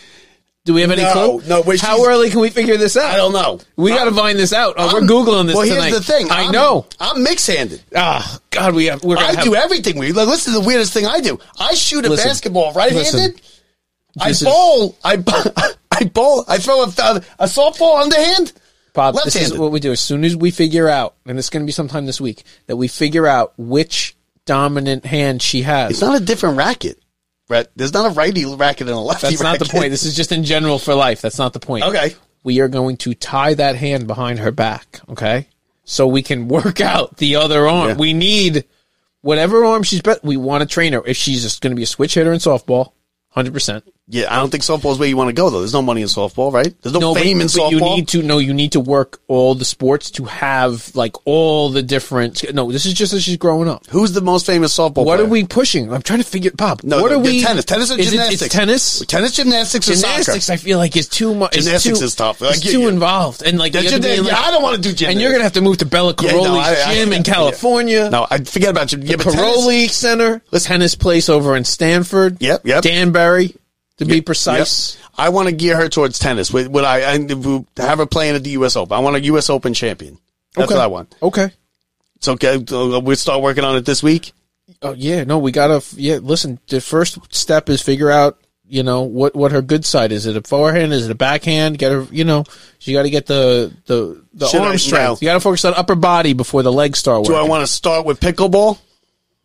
[0.65, 1.47] Do we have any No, clue?
[1.47, 3.13] no, but How early can we figure this out?
[3.13, 3.59] I don't know.
[3.75, 4.73] We got to find this out.
[4.77, 5.89] Oh, we're I'm- googling this Well, tonight.
[5.89, 6.31] here's the thing.
[6.31, 6.87] I I'm- know.
[6.99, 7.83] I'm mix-handed.
[7.95, 9.03] Ah, God, we have.
[9.03, 10.15] We're gonna I have, do everything weird.
[10.15, 11.39] Like, listen to the weirdest thing I do.
[11.59, 12.27] I shoot a Listen.
[12.29, 13.41] basketball right-handed.
[14.19, 14.97] I This is- bowl.
[15.03, 15.13] I
[15.91, 16.45] I bowl.
[16.47, 16.87] I throw a,
[17.39, 18.51] a softball underhand.
[18.93, 19.59] Bob, this is Left-handed.
[19.59, 19.91] what we do.
[19.91, 22.77] As soon as we figure out, and it's going to be sometime this week, that
[22.77, 25.91] we figure out which dominant hand she has.
[25.91, 26.97] It's not a different racket.
[27.47, 27.67] Right?
[27.75, 29.27] There's not a righty racket and a lefty.
[29.27, 29.91] That's not the point.
[29.91, 31.21] This is just in general for life.
[31.21, 31.83] That's not the point.
[31.85, 32.15] Okay.
[32.43, 35.47] we are going to tie that hand behind her back, okay?
[35.83, 37.89] So we can work out the other arm.
[37.89, 37.95] Yeah.
[37.97, 38.65] We need
[39.21, 40.23] whatever arm she's bet.
[40.23, 41.03] We want to train her.
[41.05, 42.93] If she's just going to be a switch hitter in softball,
[43.29, 43.83] hundred percent.
[44.07, 45.59] Yeah, I don't think softball's where you want to go though.
[45.59, 46.71] There's no money in softball, right?
[46.83, 47.71] There's no, fame in softball.
[47.71, 48.37] you need to no.
[48.37, 52.53] You need to work all the sports to have like all the different.
[52.53, 53.87] No, this is just as she's growing up.
[53.87, 55.05] Who's the most famous softball?
[55.05, 55.23] What player?
[55.27, 55.91] are we pushing?
[55.91, 56.83] I'm trying to figure, Bob.
[56.83, 57.41] No, what no, are we?
[57.41, 58.41] tennis, tennis or is it- gymnastics?
[58.43, 58.99] it's tennis.
[59.07, 60.49] Tennis, gymnastics, or Gymnastics?
[60.51, 61.53] I feel like is too much.
[61.53, 62.43] Gymnastics too, is tough.
[62.43, 64.89] It's too you- involved, and like, Yeah, in, like- yeah, I don't want to do
[64.89, 65.11] gymnastics.
[65.13, 67.33] and you're gonna have to move to Bella Yeah, no, I- I- gym in yeah.
[67.33, 68.09] California.
[68.11, 68.99] No, I forget about you.
[69.01, 72.37] Yeah, but Caroli Center, tennis place over in Stanford.
[72.39, 72.83] Yep, yep.
[72.83, 73.55] Danbury,
[73.97, 74.25] to be Yep.
[74.25, 74.97] precise.
[75.17, 76.51] I want to gear her towards tennis.
[76.51, 78.75] Would, would I, I have her playing at the U.S.
[78.75, 78.95] Open?
[78.95, 79.49] I want a U.S.
[79.49, 80.17] Open champion.
[80.55, 80.75] That's Okay.
[80.75, 81.15] what I want.
[81.21, 81.51] Okay.
[82.21, 84.31] So okay, we'll start working on it this week.
[84.81, 85.83] Oh yeah, no, we gotta.
[85.95, 86.59] Yeah, listen.
[86.67, 90.25] The first step is figure out, you know, what what her good side is.
[90.25, 90.91] Is it a forehand?
[90.93, 91.77] Is it a backhand?
[91.77, 92.45] Get her, you know,
[92.79, 95.03] she got to get the the the Should I- arm strength.
[95.03, 97.35] now- you got to focus on upper body before the legs start Do.
[97.35, 98.79] I want to start with pickleball?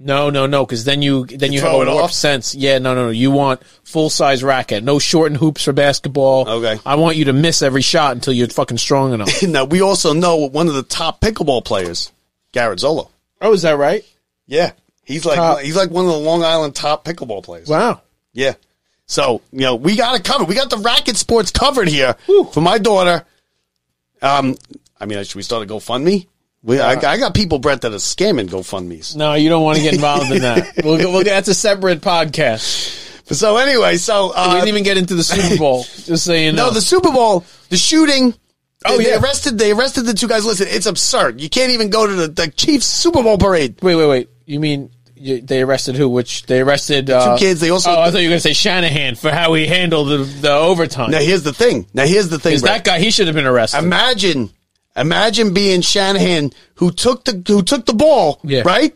[0.02, 2.12] No, no, no, because then you then you, throw have a warped off?
[2.12, 2.54] sense.
[2.54, 3.10] Yeah, no, no, no.
[3.10, 6.48] You want full size racket, no shortened hoops for basketball.
[6.48, 6.80] Okay.
[6.86, 9.42] I want you to miss every shot until you're fucking strong enough.
[9.42, 12.10] now we also know one of the top pickleball players,
[12.52, 13.10] Garrett Zolo.
[13.42, 14.02] oh, is that right?
[14.46, 14.72] Yeah,
[15.04, 15.60] he's like Top.
[15.60, 17.68] he's like one of the Long Island top pickleball players.
[17.68, 18.00] Wow.
[18.32, 18.54] Yeah.
[19.06, 20.48] So, you know, we got it covered.
[20.48, 22.14] We got the racket sports covered here
[22.52, 23.24] for my daughter.
[24.22, 24.56] Um,
[25.00, 26.26] I mean, should we start a GoFundMe?
[26.62, 29.16] We, I, I got people, Brett, that are scamming GoFundMe's.
[29.16, 30.74] No, you don't want to get involved in that.
[30.84, 32.98] We'll, we'll, that's a separate podcast.
[33.34, 35.84] So anyway, so, we uh, didn't even get into the Super Bowl.
[36.04, 36.66] Just so you know.
[36.66, 38.34] no, the Super Bowl, the shooting.
[38.84, 39.10] Oh, they, yeah.
[39.18, 40.44] they arrested, they arrested the two guys.
[40.44, 41.40] Listen, it's absurd.
[41.40, 43.80] You can't even go to the, the Chiefs Super Bowl parade.
[43.82, 44.28] wait, wait, wait.
[44.46, 44.90] You mean
[45.20, 46.08] you, they arrested who?
[46.08, 48.52] Which they arrested uh, kids, they also- Oh, I thought you were going to say
[48.54, 51.10] Shanahan for how he handled the, the overtime.
[51.10, 51.86] Now here's the thing.
[51.92, 52.52] Now here's the thing.
[52.52, 52.84] Because Brett.
[52.84, 53.78] that guy, he should have been arrested.
[53.78, 54.50] Imagine,
[55.00, 58.62] imagine being Shanahan who took the who took the ball, Yeah.
[58.64, 58.94] right?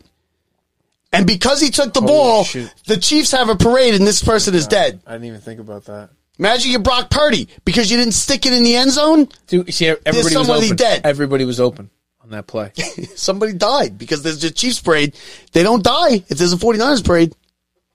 [1.11, 2.73] And because he took the ball, shit.
[2.87, 4.99] the Chiefs have a parade, and this person is dead.
[5.07, 6.09] I didn't even think about that.
[6.37, 9.29] Imagine you're Brock Purdy because you didn't stick it in the end zone.
[9.47, 10.75] Dude, see, everybody was open.
[10.75, 11.01] dead.
[11.05, 11.89] Everybody was open
[12.21, 12.71] on that play.
[13.15, 15.15] Somebody died because there's a Chiefs parade.
[15.53, 17.33] They don't die if there's a 49ers parade.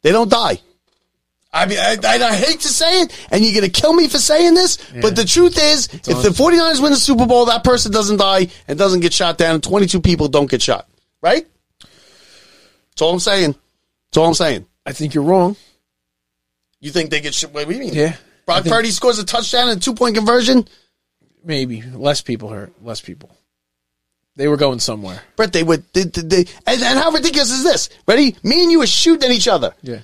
[0.02, 0.61] They don't die.
[1.53, 4.07] I mean, I, I, I hate to say it, and you're going to kill me
[4.09, 7.46] for saying this, but the truth is, if on- the 49ers win the Super Bowl,
[7.46, 10.88] that person doesn't die and doesn't get shot down, and 22 people don't get shot.
[11.20, 11.46] Right?
[11.80, 13.53] That's all I'm saying.
[14.11, 14.66] That's all I'm saying.
[14.86, 15.57] I think you're wrong.
[16.80, 17.53] You think they get shot?
[17.53, 17.94] What do you mean?
[17.94, 18.16] Yeah.
[18.46, 20.66] Brock Purdy scores a touchdown and a two point conversion.
[21.44, 22.72] Maybe less people hurt.
[22.82, 23.30] Less people.
[24.36, 25.20] They were going somewhere.
[25.36, 25.84] Brett, they would.
[25.92, 27.90] They, they, they- and, and how ridiculous is this?
[28.07, 28.36] Ready?
[28.42, 29.74] Me and you are shooting at each other.
[29.82, 30.01] Yeah.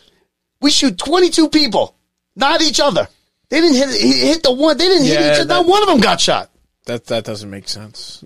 [0.61, 1.95] We shoot 22 people,
[2.35, 3.09] not each other.
[3.49, 4.77] They didn't hit hit the one.
[4.77, 5.45] They didn't hit each other.
[5.45, 6.51] that- Not one of them got shot.
[6.87, 8.25] That that doesn't make sense.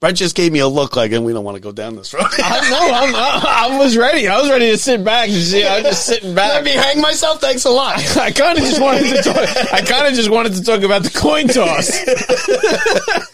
[0.00, 2.12] Brett just gave me a look like, and we don't want to go down this
[2.12, 2.26] road.
[2.38, 2.94] I know.
[2.94, 4.28] I'm, I, I was ready.
[4.28, 5.64] I was ready to sit back and see.
[5.64, 6.52] I was just sitting back.
[6.52, 7.40] Let me hang myself.
[7.40, 7.96] Thanks a lot.
[8.18, 9.36] I kind of just wanted to talk.
[9.72, 11.88] I kind of just wanted to talk about the coin toss.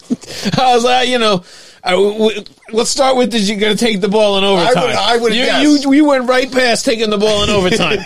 [0.57, 1.43] I was like, you know,
[1.83, 4.83] I, w- let's start with: Did You're going to take the ball in overtime?
[4.83, 5.83] would- I would You, guess.
[5.83, 7.99] you you went right past taking the ball in overtime.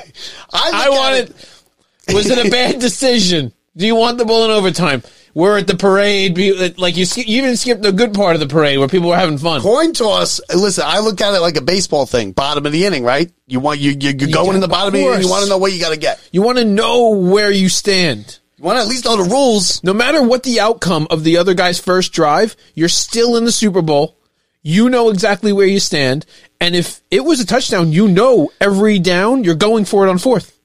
[0.54, 1.30] I, I wanted.
[1.30, 3.52] it- Was it a bad decision?
[3.78, 5.04] Do you want the ball in overtime?
[5.34, 6.38] We're at the parade.
[6.80, 9.38] Like you, you even skipped the good part of the parade where people were having
[9.38, 9.60] fun.
[9.60, 10.40] coin toss.
[10.56, 12.32] Listen, I look at it like a baseball thing.
[12.32, 13.30] Bottom of the inning, right?
[13.46, 15.22] You want you you you're going in the bottom of the inning.
[15.24, 16.26] You want to know what you got to get.
[16.32, 18.40] You want to know where you stand.
[18.66, 19.84] Want to at least know the rules.
[19.84, 23.52] No matter what the outcome of the other guy's first drive, you're still in the
[23.52, 24.18] Super Bowl.
[24.64, 26.26] You know exactly where you stand.
[26.60, 30.18] And if it was a touchdown, you know every down you're going for it on
[30.18, 30.60] fourth.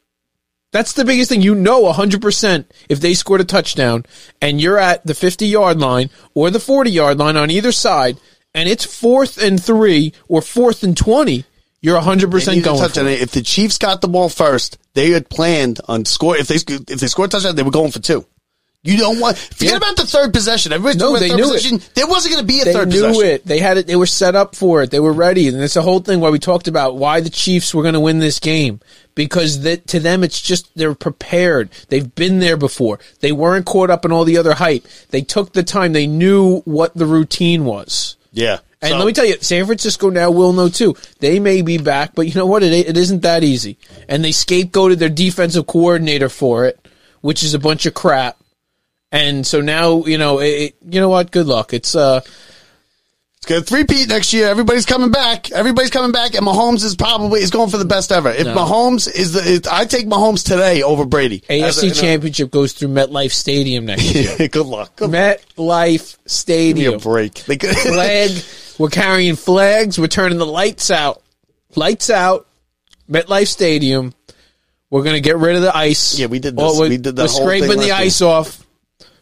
[0.72, 1.42] That's the biggest thing.
[1.42, 4.06] You know 100% if they scored a touchdown
[4.40, 8.16] and you're at the 50 yard line or the 40 yard line on either side
[8.54, 11.44] and it's fourth and three or fourth and 20,
[11.82, 13.06] you're 100% They need to going touch for it.
[13.06, 13.20] it.
[13.22, 16.36] If the Chiefs got the ball first, they had planned on score.
[16.36, 18.26] If they if they scored a touchdown, they were going for two.
[18.82, 19.76] You don't want forget Yeah.
[19.76, 20.72] about the third possession.
[20.72, 21.90] Everybody's No, they knew it.
[21.94, 23.44] There wasn't going to be a they third knew it.
[23.46, 23.86] They had it.
[23.86, 24.90] They were set up for it.
[24.90, 27.74] They were ready, and it's the whole thing why we talked about why the Chiefs
[27.74, 28.80] were going to win this game
[29.14, 31.68] because that to them it's just they're prepared.
[31.90, 33.00] They've been there before.
[33.20, 34.86] They weren't caught up in all the other hype.
[35.10, 35.92] They took the time.
[35.92, 38.16] They knew what the routine was.
[38.32, 38.60] Yeah.
[38.82, 40.96] And So- let me tell you, San Francisco now will know too.
[41.18, 42.62] They may be back, but you know what?
[42.62, 43.76] It it isn't that easy.
[44.08, 46.78] And they scapegoated their defensive coordinator for it,
[47.20, 48.38] which is a bunch of crap.
[49.12, 51.30] And so now, you know, it, it- you know what?
[51.30, 51.74] Good luck.
[51.74, 52.20] It's uh,
[53.42, 54.48] it's Good three peat next year.
[54.48, 55.50] Everybody's coming back.
[55.50, 58.28] Everybody's coming back, and Mahomes is probably is going for the best ever.
[58.30, 61.42] If Mahomes is the, if, I take Mahomes today over Brady.
[61.48, 64.48] As a- AFC Championship goes through MetLife Stadium next year.
[64.48, 64.94] Good luck.
[64.96, 65.10] Good.
[65.10, 66.94] MetLife Give me Stadium.
[66.94, 67.38] a break.
[67.38, 68.30] Flag.
[68.78, 69.98] We're carrying flags.
[69.98, 71.22] We're turning the lights out.
[71.76, 72.46] Lights out.
[73.10, 74.12] MetLife Stadium.
[74.90, 76.18] We're gonna get rid of the ice.
[76.18, 76.78] Yeah, we did this.
[76.78, 78.59] we're, We did the we're whole scraping the ice off.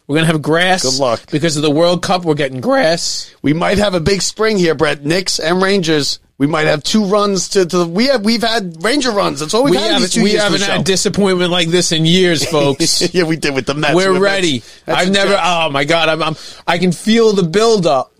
[0.09, 0.81] We're gonna have grass.
[0.81, 1.21] Good luck.
[1.31, 2.25] because of the World Cup.
[2.25, 3.31] We're getting grass.
[3.43, 5.05] we might have a big spring here, Brett.
[5.05, 6.19] Knicks and Rangers.
[6.39, 9.39] We might have two runs to, to the, we have we've had Ranger runs.
[9.39, 10.01] That's all we've We had.
[10.09, 13.13] two we haven't had disappointment like this in years, folks.
[13.13, 13.93] yeah, we did with the Mets.
[13.93, 14.63] We're ready.
[14.87, 14.99] Mets.
[14.99, 15.33] I've never.
[15.33, 15.41] joke.
[15.43, 16.09] Oh my god!
[16.09, 16.35] I'm, I'm.
[16.65, 18.11] I can feel the buildup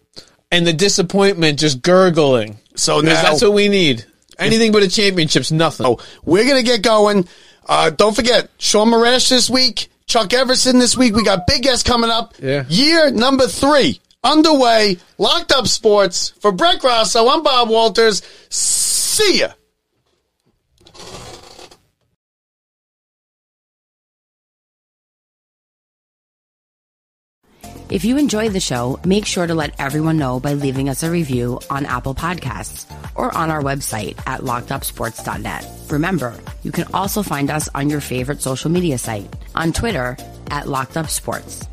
[0.51, 2.59] and the disappointment just gurgling.
[2.75, 4.05] So now- that's what we need.
[4.37, 5.87] Anything but a championship's nothing.
[5.87, 7.27] Oh, we're gonna get going.
[7.67, 11.15] Uh, don't forget Sean Marash this week, Chuck Everson this week.
[11.15, 12.33] We got big guests coming up.
[12.41, 12.65] Yeah.
[12.67, 14.97] Year number three underway.
[15.19, 17.27] Locked up sports for Brett Grasso.
[17.29, 18.23] I'm Bob Walters.
[18.49, 19.49] See ya.
[27.89, 31.09] If you enjoyed the show, make sure to let everyone know by leaving us a
[31.09, 32.85] review on Apple Podcasts
[33.15, 35.65] or on our website at lockedupsports.net.
[35.89, 40.15] Remember, you can also find us on your favorite social media site, on Twitter
[40.51, 41.65] at lockedupsports,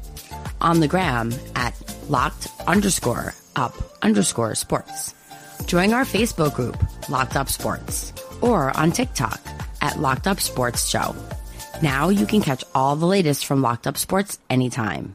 [0.63, 1.75] on the gram at
[2.09, 5.15] locked underscore up underscore sports.
[5.67, 6.79] Join our Facebook group,
[7.11, 9.41] Locked Up Sports, or on TikTok
[9.83, 11.15] at Locked Up Sports Show.
[11.83, 15.15] Now you can catch all the latest from Locked Up Sports anytime.